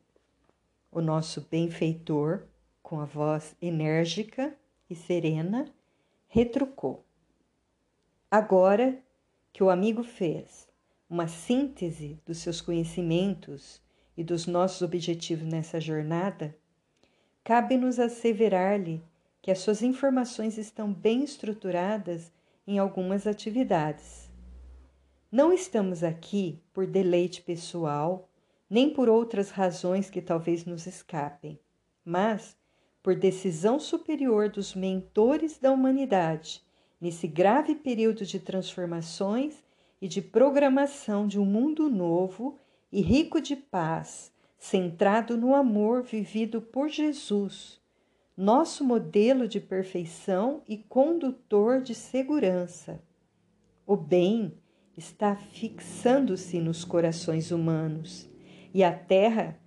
o 0.92 1.02
nosso 1.02 1.48
benfeitor, 1.50 2.44
com 2.82 3.00
a 3.00 3.06
voz 3.06 3.56
enérgica 3.62 4.56
e 4.90 4.96
serena, 4.96 5.66
retrucou. 6.28 7.06
Agora 8.30 8.98
que 9.54 9.64
o 9.64 9.70
amigo 9.70 10.04
fez 10.04 10.68
uma 11.10 11.28
síntese 11.28 12.20
dos 12.26 12.38
seus 12.38 12.62
conhecimentos 12.62 13.82
e 14.16 14.24
dos 14.24 14.48
nossos 14.48 14.82
objetivos 14.82 15.46
nessa 15.46 15.80
jornada, 15.80 16.56
cabe-nos 17.44 18.00
asseverar-lhe 18.00 19.04
que 19.42 19.50
as 19.50 19.60
suas 19.60 19.82
informações 19.82 20.58
estão 20.58 20.94
bem 20.94 21.24
estruturadas 21.24 22.32
em 22.68 22.78
algumas 22.78 23.26
atividades. 23.26 24.30
Não 25.32 25.52
estamos 25.52 26.04
aqui 26.04 26.62
por 26.72 26.86
deleite 26.86 27.42
pessoal, 27.42 28.30
nem 28.70 28.94
por 28.94 29.10
outras 29.10 29.50
razões 29.50 30.10
que 30.10 30.22
talvez 30.22 30.66
nos 30.66 30.86
escapem, 30.86 31.60
mas 32.06 32.56
por 33.02 33.16
decisão 33.16 33.80
superior 33.80 34.50
dos 34.50 34.76
mentores 34.76 35.58
da 35.58 35.72
humanidade, 35.72 36.64
nesse 37.00 37.28
grave 37.28 37.74
período 37.76 38.26
de 38.26 38.40
transformações 38.40 39.64
e 40.00 40.08
de 40.08 40.22
programação 40.22 41.28
de 41.28 41.40
um 41.40 41.46
mundo 41.46 41.90
novo 41.90 42.60
e 42.92 43.02
rico 43.02 43.42
de 43.42 43.56
paz, 43.56 44.32
centrado 44.58 45.36
no 45.36 45.56
amor 45.56 46.04
vivido 46.04 46.62
por 46.62 46.90
Jesus, 46.90 47.81
nosso 48.36 48.84
modelo 48.84 49.48
de 49.48 49.60
perfeição 49.60 50.64
e 50.68 50.78
condutor 50.78 51.82
de 51.82 51.94
segurança. 51.94 53.04
O 53.86 53.96
bem 53.96 54.58
está 54.98 55.36
fixando-se 55.36 56.60
nos 56.60 56.86
corações 56.86 57.52
humanos 57.52 58.30
e 58.74 58.84
a 58.84 58.92
Terra 58.92 59.60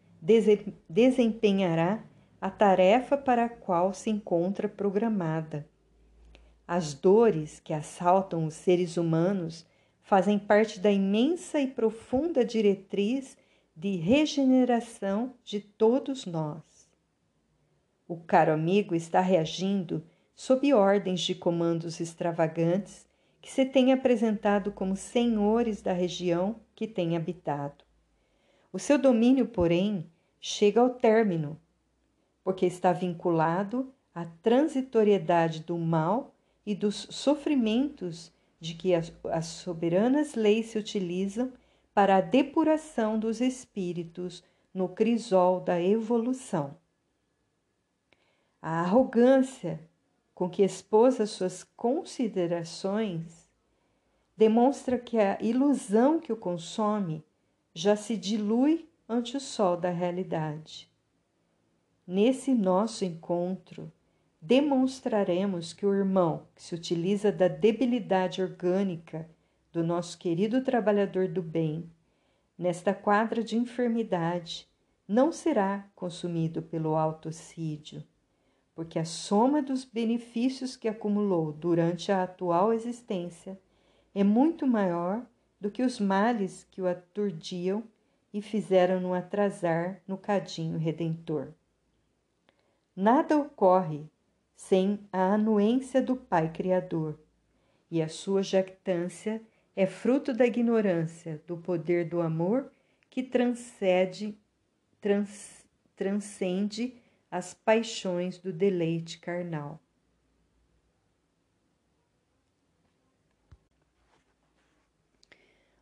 desempenhará 0.88 2.04
a 2.40 2.50
tarefa 2.50 3.16
para 3.16 3.44
a 3.44 3.48
qual 3.48 3.92
se 3.92 4.10
encontra 4.10 4.68
programada. 4.68 5.68
As 6.66 6.94
dores 6.94 7.60
que 7.60 7.74
assaltam 7.74 8.46
os 8.46 8.54
seres 8.54 8.96
humanos 8.96 9.66
fazem 10.02 10.38
parte 10.38 10.80
da 10.80 10.90
imensa 10.90 11.60
e 11.60 11.66
profunda 11.66 12.44
diretriz 12.44 13.36
de 13.76 13.96
regeneração 13.96 15.34
de 15.42 15.60
todos 15.60 16.24
nós. 16.24 16.73
O 18.06 18.16
caro 18.16 18.52
amigo 18.52 18.94
está 18.94 19.20
reagindo 19.20 20.04
sob 20.34 20.72
ordens 20.74 21.20
de 21.20 21.34
comandos 21.34 22.00
extravagantes 22.00 23.06
que 23.40 23.50
se 23.50 23.64
têm 23.64 23.92
apresentado 23.92 24.72
como 24.72 24.96
senhores 24.96 25.80
da 25.80 25.92
região 25.92 26.56
que 26.74 26.86
tem 26.86 27.16
habitado. 27.16 27.84
O 28.72 28.78
seu 28.78 28.98
domínio, 28.98 29.46
porém, 29.46 30.10
chega 30.40 30.80
ao 30.80 30.90
término 30.90 31.58
porque 32.42 32.66
está 32.66 32.92
vinculado 32.92 33.92
à 34.14 34.26
transitoriedade 34.26 35.60
do 35.60 35.78
mal 35.78 36.34
e 36.66 36.74
dos 36.74 37.06
sofrimentos 37.10 38.30
de 38.60 38.74
que 38.74 38.94
as, 38.94 39.12
as 39.30 39.46
soberanas 39.46 40.34
leis 40.34 40.66
se 40.66 40.78
utilizam 40.78 41.52
para 41.94 42.16
a 42.16 42.20
depuração 42.20 43.18
dos 43.18 43.40
espíritos 43.40 44.44
no 44.74 44.88
crisol 44.88 45.60
da 45.60 45.80
evolução. 45.80 46.76
A 48.66 48.80
arrogância 48.80 49.78
com 50.34 50.48
que 50.48 50.62
expôs 50.62 51.20
as 51.20 51.28
suas 51.28 51.62
considerações 51.76 53.46
demonstra 54.34 54.98
que 54.98 55.18
a 55.18 55.36
ilusão 55.38 56.18
que 56.18 56.32
o 56.32 56.36
consome 56.36 57.22
já 57.74 57.94
se 57.94 58.16
dilui 58.16 58.88
ante 59.06 59.36
o 59.36 59.40
sol 59.40 59.76
da 59.76 59.90
realidade. 59.90 60.90
Nesse 62.06 62.54
nosso 62.54 63.04
encontro, 63.04 63.92
demonstraremos 64.40 65.74
que 65.74 65.84
o 65.84 65.92
irmão 65.92 66.46
que 66.54 66.62
se 66.62 66.74
utiliza 66.74 67.30
da 67.30 67.48
debilidade 67.48 68.40
orgânica 68.40 69.28
do 69.70 69.84
nosso 69.84 70.16
querido 70.16 70.64
trabalhador 70.64 71.28
do 71.28 71.42
bem, 71.42 71.90
nesta 72.56 72.94
quadra 72.94 73.44
de 73.44 73.58
enfermidade, 73.58 74.66
não 75.06 75.30
será 75.30 75.86
consumido 75.94 76.62
pelo 76.62 76.96
autocídio, 76.96 78.02
porque 78.74 78.98
a 78.98 79.04
soma 79.04 79.62
dos 79.62 79.84
benefícios 79.84 80.76
que 80.76 80.88
acumulou 80.88 81.52
durante 81.52 82.10
a 82.10 82.24
atual 82.24 82.72
existência 82.72 83.58
é 84.14 84.24
muito 84.24 84.66
maior 84.66 85.24
do 85.60 85.70
que 85.70 85.82
os 85.82 86.00
males 86.00 86.66
que 86.70 86.82
o 86.82 86.86
aturdiam 86.86 87.84
e 88.32 88.42
fizeram-no 88.42 89.14
atrasar 89.14 90.02
no 90.06 90.18
cadinho 90.18 90.76
redentor. 90.76 91.48
Nada 92.96 93.38
ocorre 93.38 94.04
sem 94.56 95.00
a 95.12 95.34
anuência 95.34 96.02
do 96.02 96.16
Pai 96.16 96.52
Criador, 96.52 97.18
e 97.90 98.02
a 98.02 98.08
sua 98.08 98.42
jactância 98.42 99.40
é 99.76 99.86
fruto 99.86 100.32
da 100.32 100.46
ignorância 100.46 101.42
do 101.46 101.56
poder 101.56 102.08
do 102.08 102.20
amor 102.20 102.72
que 103.10 103.22
transcende, 103.22 104.36
trans, 105.00 105.64
transcende 105.94 106.96
as 107.34 107.52
paixões 107.52 108.38
do 108.38 108.52
deleite 108.52 109.18
carnal. 109.18 109.80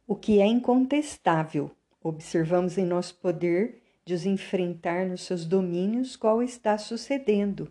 O 0.07 0.17
que 0.17 0.41
é 0.41 0.47
incontestável, 0.47 1.71
observamos 2.03 2.79
em 2.79 2.87
nosso 2.87 3.17
poder 3.17 3.83
de 4.03 4.15
os 4.15 4.25
enfrentar 4.25 5.05
nos 5.05 5.25
seus 5.25 5.45
domínios 5.45 6.17
qual 6.17 6.43
está 6.43 6.79
sucedendo. 6.79 7.71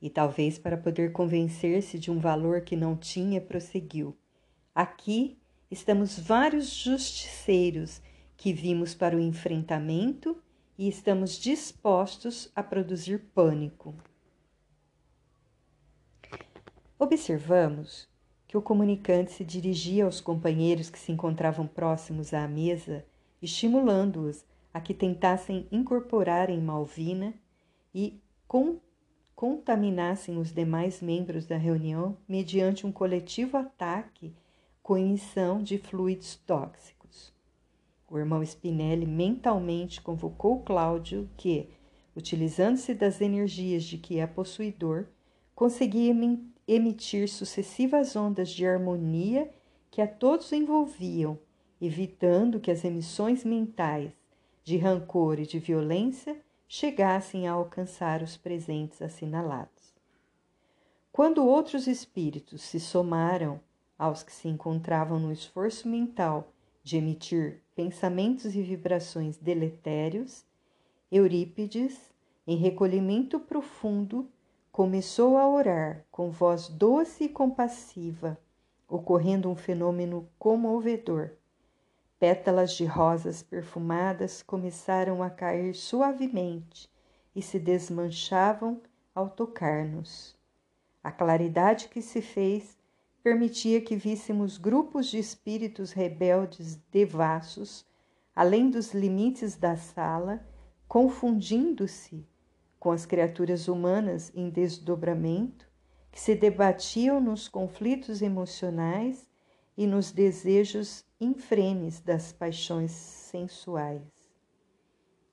E 0.00 0.08
talvez 0.08 0.58
para 0.58 0.78
poder 0.78 1.12
convencer-se 1.12 1.98
de 1.98 2.10
um 2.10 2.18
valor 2.18 2.62
que 2.62 2.74
não 2.74 2.96
tinha, 2.96 3.38
prosseguiu. 3.38 4.16
Aqui 4.74 5.36
estamos 5.70 6.18
vários 6.18 6.70
justiceiros 6.70 8.00
que 8.34 8.50
vimos 8.50 8.94
para 8.94 9.14
o 9.14 9.20
enfrentamento 9.20 10.42
e 10.80 10.88
estamos 10.88 11.32
dispostos 11.32 12.50
a 12.56 12.62
produzir 12.62 13.18
pânico. 13.34 13.94
Observamos 16.98 18.08
que 18.48 18.56
o 18.56 18.62
comunicante 18.62 19.30
se 19.30 19.44
dirigia 19.44 20.06
aos 20.06 20.22
companheiros 20.22 20.88
que 20.88 20.98
se 20.98 21.12
encontravam 21.12 21.66
próximos 21.66 22.32
à 22.32 22.48
mesa, 22.48 23.04
estimulando-os 23.42 24.42
a 24.72 24.80
que 24.80 24.94
tentassem 24.94 25.68
incorporar 25.70 26.48
em 26.48 26.62
Malvina 26.62 27.34
e 27.94 28.18
com, 28.48 28.80
contaminassem 29.36 30.38
os 30.38 30.50
demais 30.50 31.02
membros 31.02 31.44
da 31.44 31.58
reunião 31.58 32.16
mediante 32.26 32.86
um 32.86 32.92
coletivo 32.92 33.58
ataque 33.58 34.34
com 34.82 34.96
emissão 34.96 35.62
de 35.62 35.76
fluidos 35.76 36.36
tóxicos. 36.36 36.99
O 38.10 38.18
irmão 38.18 38.42
Spinelli 38.42 39.06
mentalmente 39.06 40.00
convocou 40.00 40.64
Cláudio, 40.64 41.30
que, 41.36 41.70
utilizando-se 42.16 42.92
das 42.92 43.20
energias 43.20 43.84
de 43.84 43.98
que 43.98 44.18
é 44.18 44.26
possuidor, 44.26 45.06
conseguia 45.54 46.12
emitir 46.66 47.28
sucessivas 47.28 48.16
ondas 48.16 48.50
de 48.50 48.66
harmonia 48.66 49.48
que 49.92 50.02
a 50.02 50.08
todos 50.08 50.52
envolviam, 50.52 51.38
evitando 51.80 52.58
que 52.58 52.72
as 52.72 52.84
emissões 52.84 53.44
mentais 53.44 54.10
de 54.64 54.76
rancor 54.76 55.38
e 55.38 55.46
de 55.46 55.60
violência 55.60 56.36
chegassem 56.66 57.46
a 57.46 57.52
alcançar 57.52 58.22
os 58.22 58.36
presentes 58.36 59.00
assinalados. 59.00 59.94
Quando 61.12 61.46
outros 61.46 61.86
espíritos 61.86 62.62
se 62.62 62.80
somaram 62.80 63.60
aos 63.96 64.24
que 64.24 64.32
se 64.32 64.48
encontravam 64.48 65.20
no 65.20 65.30
esforço 65.30 65.88
mental 65.88 66.52
de 66.90 66.98
emitir 66.98 67.62
pensamentos 67.74 68.54
e 68.54 68.62
vibrações 68.62 69.36
deletérios, 69.36 70.44
Eurípides, 71.10 72.12
em 72.46 72.56
recolhimento 72.56 73.40
profundo, 73.40 74.28
começou 74.70 75.38
a 75.38 75.48
orar 75.48 76.04
com 76.10 76.30
voz 76.30 76.68
doce 76.68 77.24
e 77.24 77.28
compassiva, 77.28 78.38
ocorrendo 78.88 79.48
um 79.48 79.56
fenômeno 79.56 80.28
comovedor 80.38 81.30
Pétalas 82.20 82.72
de 82.72 82.84
rosas 82.84 83.42
perfumadas 83.42 84.42
começaram 84.42 85.22
a 85.22 85.30
cair 85.30 85.74
suavemente 85.74 86.86
e 87.34 87.40
se 87.40 87.58
desmanchavam 87.58 88.82
ao 89.14 89.30
tocar-nos. 89.30 90.36
A 91.02 91.10
claridade 91.10 91.88
que 91.88 92.02
se 92.02 92.20
fez 92.20 92.76
permitia 93.22 93.80
que 93.80 93.96
víssemos 93.96 94.56
grupos 94.56 95.06
de 95.06 95.18
espíritos 95.18 95.92
rebeldes 95.92 96.76
devassos, 96.90 97.86
além 98.34 98.70
dos 98.70 98.94
limites 98.94 99.56
da 99.56 99.76
sala, 99.76 100.46
confundindo-se 100.88 102.26
com 102.78 102.90
as 102.90 103.04
criaturas 103.04 103.68
humanas 103.68 104.32
em 104.34 104.48
desdobramento, 104.48 105.68
que 106.10 106.18
se 106.18 106.34
debatiam 106.34 107.20
nos 107.20 107.46
conflitos 107.46 108.22
emocionais 108.22 109.28
e 109.76 109.86
nos 109.86 110.10
desejos 110.10 111.04
infrenes 111.20 112.00
das 112.00 112.32
paixões 112.32 112.90
sensuais. 112.90 114.02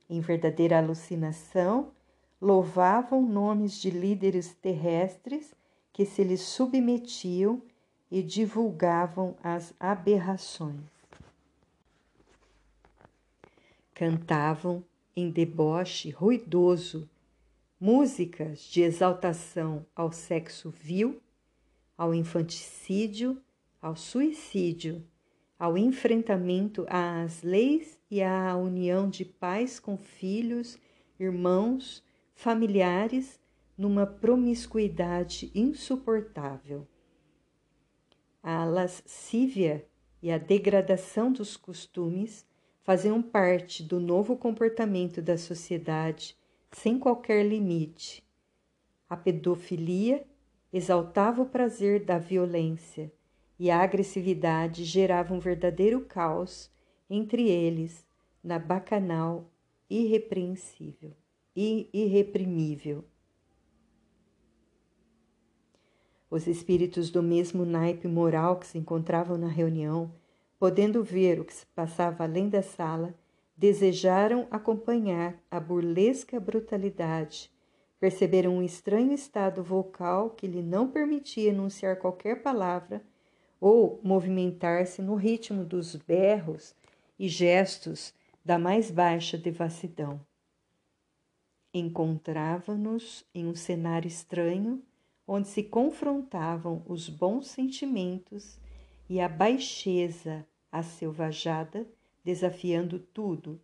Em 0.10 0.20
verdadeira 0.20 0.78
alucinação, 0.78 1.92
louvavam 2.40 3.22
nomes 3.26 3.80
de 3.80 3.90
líderes 3.90 4.54
terrestres 4.54 5.56
que 5.92 6.06
se 6.06 6.24
lhes 6.24 6.42
submetiam 6.42 7.62
e 8.12 8.24
divulgavam 8.24 9.36
as 9.44 9.74
aberrações. 9.80 10.80
Cantavam 13.94 14.84
em 15.16 15.30
deboche 15.30 16.10
ruidoso 16.10 17.10
músicas 17.80 18.62
de 18.62 18.82
exaltação 18.82 19.86
ao 19.96 20.12
sexo 20.12 20.70
vil, 20.70 21.22
ao 21.98 22.14
infanticídio, 22.14 23.42
ao 23.82 23.96
suicídio, 23.96 25.04
ao 25.60 25.78
enfrentamento 25.78 26.86
às 26.90 27.42
leis 27.42 27.98
e 28.10 28.22
à 28.22 28.56
união 28.56 29.10
de 29.10 29.26
pais 29.26 29.80
com 29.80 29.98
filhos, 29.98 30.78
irmãos, 31.20 32.04
familiares, 32.36 33.40
numa 33.78 34.06
promiscuidade 34.06 35.52
insuportável. 35.54 36.88
A 38.50 38.64
lascívia 38.64 39.86
e 40.24 40.32
a 40.32 40.38
degradação 40.38 41.34
dos 41.34 41.58
costumes 41.58 42.48
faziam 42.82 43.22
parte 43.22 43.84
do 43.84 44.00
novo 44.00 44.38
comportamento 44.38 45.22
da 45.22 45.38
sociedade 45.38 46.34
sem 46.72 46.98
qualquer 46.98 47.46
limite. 47.46 48.26
A 49.10 49.18
pedofilia 49.18 50.26
exaltava 50.72 51.42
o 51.42 51.46
prazer 51.46 52.06
da 52.06 52.18
violência 52.18 53.12
e 53.60 53.70
a 53.70 53.82
agressividade 53.82 54.86
gerava 54.86 55.34
um 55.34 55.40
verdadeiro 55.40 56.06
caos 56.06 56.72
entre 57.10 57.50
eles 57.50 58.08
na 58.42 58.58
bacanal 58.58 59.52
irrepreensível 59.90 61.12
e 61.54 61.90
irreprimível. 61.92 63.04
Os 66.30 66.46
espíritos 66.46 67.10
do 67.10 67.24
mesmo 67.24 67.66
naipe 67.66 68.08
moral 68.08 68.58
que 68.58 68.68
se 68.68 68.78
encontravam 68.78 69.38
na 69.38 69.48
reunião, 69.48 70.12
podendo 70.60 71.04
ver 71.04 71.40
o 71.40 71.46
que 71.46 71.54
se 71.54 71.66
passava 71.68 72.24
além 72.24 72.50
da 72.50 72.62
sala, 72.62 73.16
desejaram 73.56 74.46
acompanhar 74.52 75.42
a 75.50 75.60
burlesca 75.60 76.40
brutalidade. 76.40 77.50
Perceberam 78.00 78.58
um 78.58 78.62
estranho 78.62 79.14
estado 79.14 79.64
vocal 79.64 80.32
que 80.32 80.46
lhe 80.46 80.62
não 80.62 80.90
permitia 80.90 81.50
enunciar 81.50 81.98
qualquer 81.98 82.44
palavra 82.44 83.02
ou 83.60 84.00
movimentar-se 84.04 85.02
no 85.02 85.16
ritmo 85.16 85.64
dos 85.64 85.96
berros 85.96 86.76
e 87.18 87.28
gestos 87.28 88.14
da 88.46 88.60
mais 88.60 88.92
baixa 88.92 89.38
devassidão. 89.38 90.20
Encontrava-nos 91.74 93.26
em 93.34 93.48
um 93.48 93.56
cenário 93.56 94.08
estranho 94.08 94.84
onde 95.28 95.50
se 95.50 95.62
confrontavam 95.62 96.82
os 96.88 97.10
bons 97.10 97.48
sentimentos 97.48 98.58
e 99.10 99.20
a 99.20 99.28
baixeza 99.28 100.48
selvajada, 100.84 101.88
desafiando 102.24 103.00
tudo, 103.00 103.60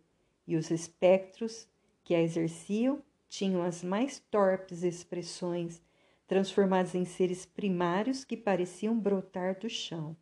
e 0.46 0.56
os 0.56 0.70
espectros 0.70 1.68
que 2.02 2.14
a 2.14 2.20
exerciam 2.20 3.02
tinham 3.28 3.62
as 3.62 3.82
mais 3.82 4.18
torpes 4.30 4.82
expressões, 4.82 5.80
transformadas 6.26 6.94
em 6.94 7.04
seres 7.04 7.46
primários 7.46 8.24
que 8.24 8.36
pareciam 8.36 8.98
brotar 8.98 9.58
do 9.58 9.68
chão. 9.68 10.16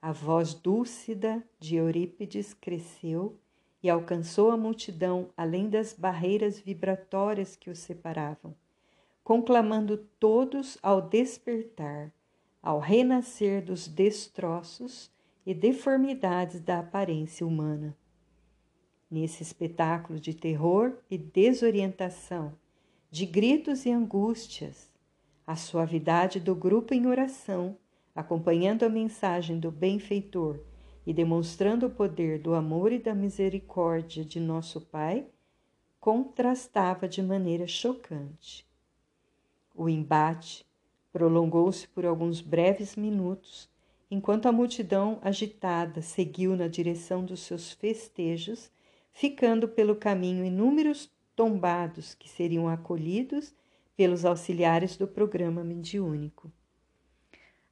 A 0.00 0.12
voz 0.12 0.54
dúcida 0.54 1.42
de 1.60 1.76
Eurípides 1.76 2.52
cresceu 2.52 3.38
e 3.82 3.88
alcançou 3.88 4.50
a 4.50 4.56
multidão 4.56 5.30
além 5.36 5.68
das 5.68 5.92
barreiras 5.92 6.58
vibratórias 6.58 7.54
que 7.54 7.70
os 7.70 7.78
separavam 7.78 8.54
conclamando 9.22 9.96
todos 10.18 10.78
ao 10.82 11.00
despertar, 11.00 12.12
ao 12.62 12.78
renascer 12.78 13.64
dos 13.64 13.86
destroços 13.86 15.10
e 15.44 15.54
deformidades 15.54 16.60
da 16.60 16.80
aparência 16.80 17.46
humana. 17.46 17.96
Nesse 19.10 19.42
espetáculo 19.42 20.18
de 20.18 20.34
terror 20.34 20.94
e 21.10 21.18
desorientação, 21.18 22.54
de 23.10 23.26
gritos 23.26 23.84
e 23.84 23.90
angústias, 23.90 24.90
a 25.46 25.54
suavidade 25.54 26.40
do 26.40 26.54
grupo 26.54 26.94
em 26.94 27.06
oração, 27.06 27.76
acompanhando 28.14 28.84
a 28.84 28.88
mensagem 28.88 29.58
do 29.58 29.70
benfeitor 29.70 30.60
e 31.06 31.12
demonstrando 31.12 31.86
o 31.86 31.90
poder 31.90 32.38
do 32.38 32.54
amor 32.54 32.92
e 32.92 32.98
da 32.98 33.14
misericórdia 33.14 34.24
de 34.24 34.40
nosso 34.40 34.80
Pai, 34.80 35.26
contrastava 36.00 37.06
de 37.06 37.22
maneira 37.22 37.66
chocante. 37.66 38.66
O 39.74 39.88
embate 39.88 40.66
prolongou-se 41.12 41.86
por 41.88 42.06
alguns 42.06 42.40
breves 42.40 42.96
minutos, 42.96 43.68
enquanto 44.10 44.46
a 44.46 44.52
multidão 44.52 45.18
agitada 45.22 46.02
seguiu 46.02 46.56
na 46.56 46.68
direção 46.68 47.24
dos 47.24 47.40
seus 47.40 47.72
festejos, 47.72 48.70
ficando 49.12 49.68
pelo 49.68 49.96
caminho 49.96 50.44
inúmeros 50.44 51.10
tombados 51.34 52.14
que 52.14 52.28
seriam 52.28 52.68
acolhidos 52.68 53.54
pelos 53.96 54.24
auxiliares 54.24 54.96
do 54.96 55.06
programa 55.06 55.62
mediúnico. 55.62 56.50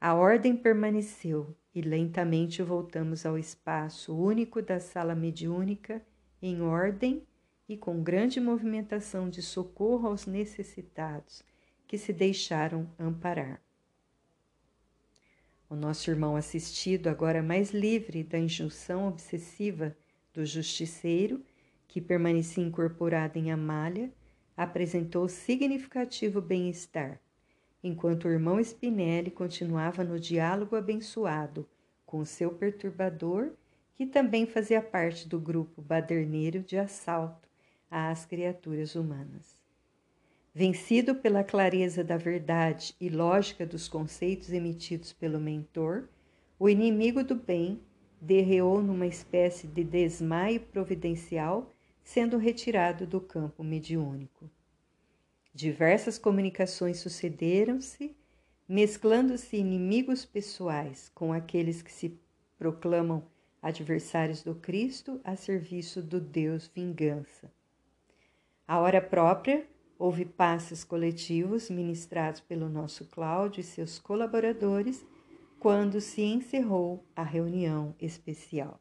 A 0.01 0.15
ordem 0.15 0.57
permaneceu 0.57 1.55
e 1.75 1.81
lentamente 1.83 2.63
voltamos 2.63 3.27
ao 3.27 3.39
espaço 3.39 4.17
único 4.17 4.63
da 4.63 4.81
sala 4.81 5.15
mediúnica, 5.15 6.03
em 6.41 6.63
ordem 6.63 7.23
e 7.69 7.77
com 7.77 8.03
grande 8.03 8.41
movimentação 8.41 9.29
de 9.29 9.43
socorro 9.43 10.09
aos 10.09 10.27
necessitados, 10.27 11.45
que 11.91 11.99
se 11.99 12.13
deixaram 12.13 12.89
amparar. 12.97 13.61
O 15.69 15.75
nosso 15.75 16.09
irmão 16.09 16.37
assistido, 16.37 17.09
agora 17.09 17.43
mais 17.43 17.73
livre 17.73 18.23
da 18.23 18.39
injunção 18.39 19.09
obsessiva 19.09 19.97
do 20.33 20.47
justiceiro, 20.47 21.45
que 21.89 22.01
permanecia 22.01 22.63
incorporado 22.63 23.41
em 23.41 23.51
Amália, 23.51 24.13
apresentou 24.57 25.29
significativo 25.29 26.41
bem-estar, 26.41 27.21
enquanto 27.83 28.27
o 28.27 28.31
irmão 28.31 28.61
Spinelli 28.61 29.33
continuava 29.33 30.05
no 30.05 30.21
diálogo 30.21 30.77
abençoado 30.77 31.69
com 32.07 32.25
seu 32.25 32.53
perturbador, 32.53 33.51
que 33.97 34.07
também 34.07 34.47
fazia 34.47 34.81
parte 34.81 35.29
do 35.29 35.41
grupo 35.41 35.83
baderneiro 35.83 36.61
de 36.61 36.79
assalto 36.79 37.49
às 37.91 38.25
criaturas 38.25 38.95
humanas. 38.95 39.60
Vencido 40.53 41.15
pela 41.15 41.45
clareza 41.45 42.03
da 42.03 42.17
verdade 42.17 42.95
e 43.01 43.09
lógica 43.09 43.65
dos 43.65 43.87
conceitos 43.87 44.53
emitidos 44.53 45.13
pelo 45.13 45.39
mentor, 45.39 46.09
o 46.59 46.69
inimigo 46.69 47.23
do 47.23 47.37
bem 47.37 47.81
derreou 48.21 48.83
numa 48.83 49.07
espécie 49.07 49.69
de 49.69 49.85
desmaio 49.85 50.61
providencial, 50.61 51.73
sendo 52.03 52.37
retirado 52.37 53.07
do 53.07 53.21
campo 53.21 53.63
mediúnico. 53.63 54.51
Diversas 55.55 56.19
comunicações 56.19 56.99
sucederam-se, 56.99 58.15
mesclando-se 58.69 59.57
inimigos 59.57 60.25
pessoais 60.25 61.11
com 61.15 61.33
aqueles 61.33 61.81
que 61.81 61.93
se 61.93 62.19
proclamam 62.59 63.25
adversários 63.63 64.43
do 64.43 64.55
Cristo 64.57 65.21
a 65.23 65.37
serviço 65.37 66.03
do 66.03 66.21
Deus 66.21 66.69
vingança. 66.75 67.53
A 68.67 68.79
hora 68.79 69.01
própria 69.01 69.67
Houve 70.03 70.25
passes 70.25 70.83
coletivos 70.83 71.69
ministrados 71.69 72.41
pelo 72.41 72.71
nosso 72.71 73.05
Cláudio 73.05 73.61
e 73.61 73.63
seus 73.63 73.99
colaboradores 73.99 75.05
quando 75.59 76.01
se 76.01 76.23
encerrou 76.23 77.05
a 77.15 77.23
reunião 77.23 77.95
especial. 78.01 78.81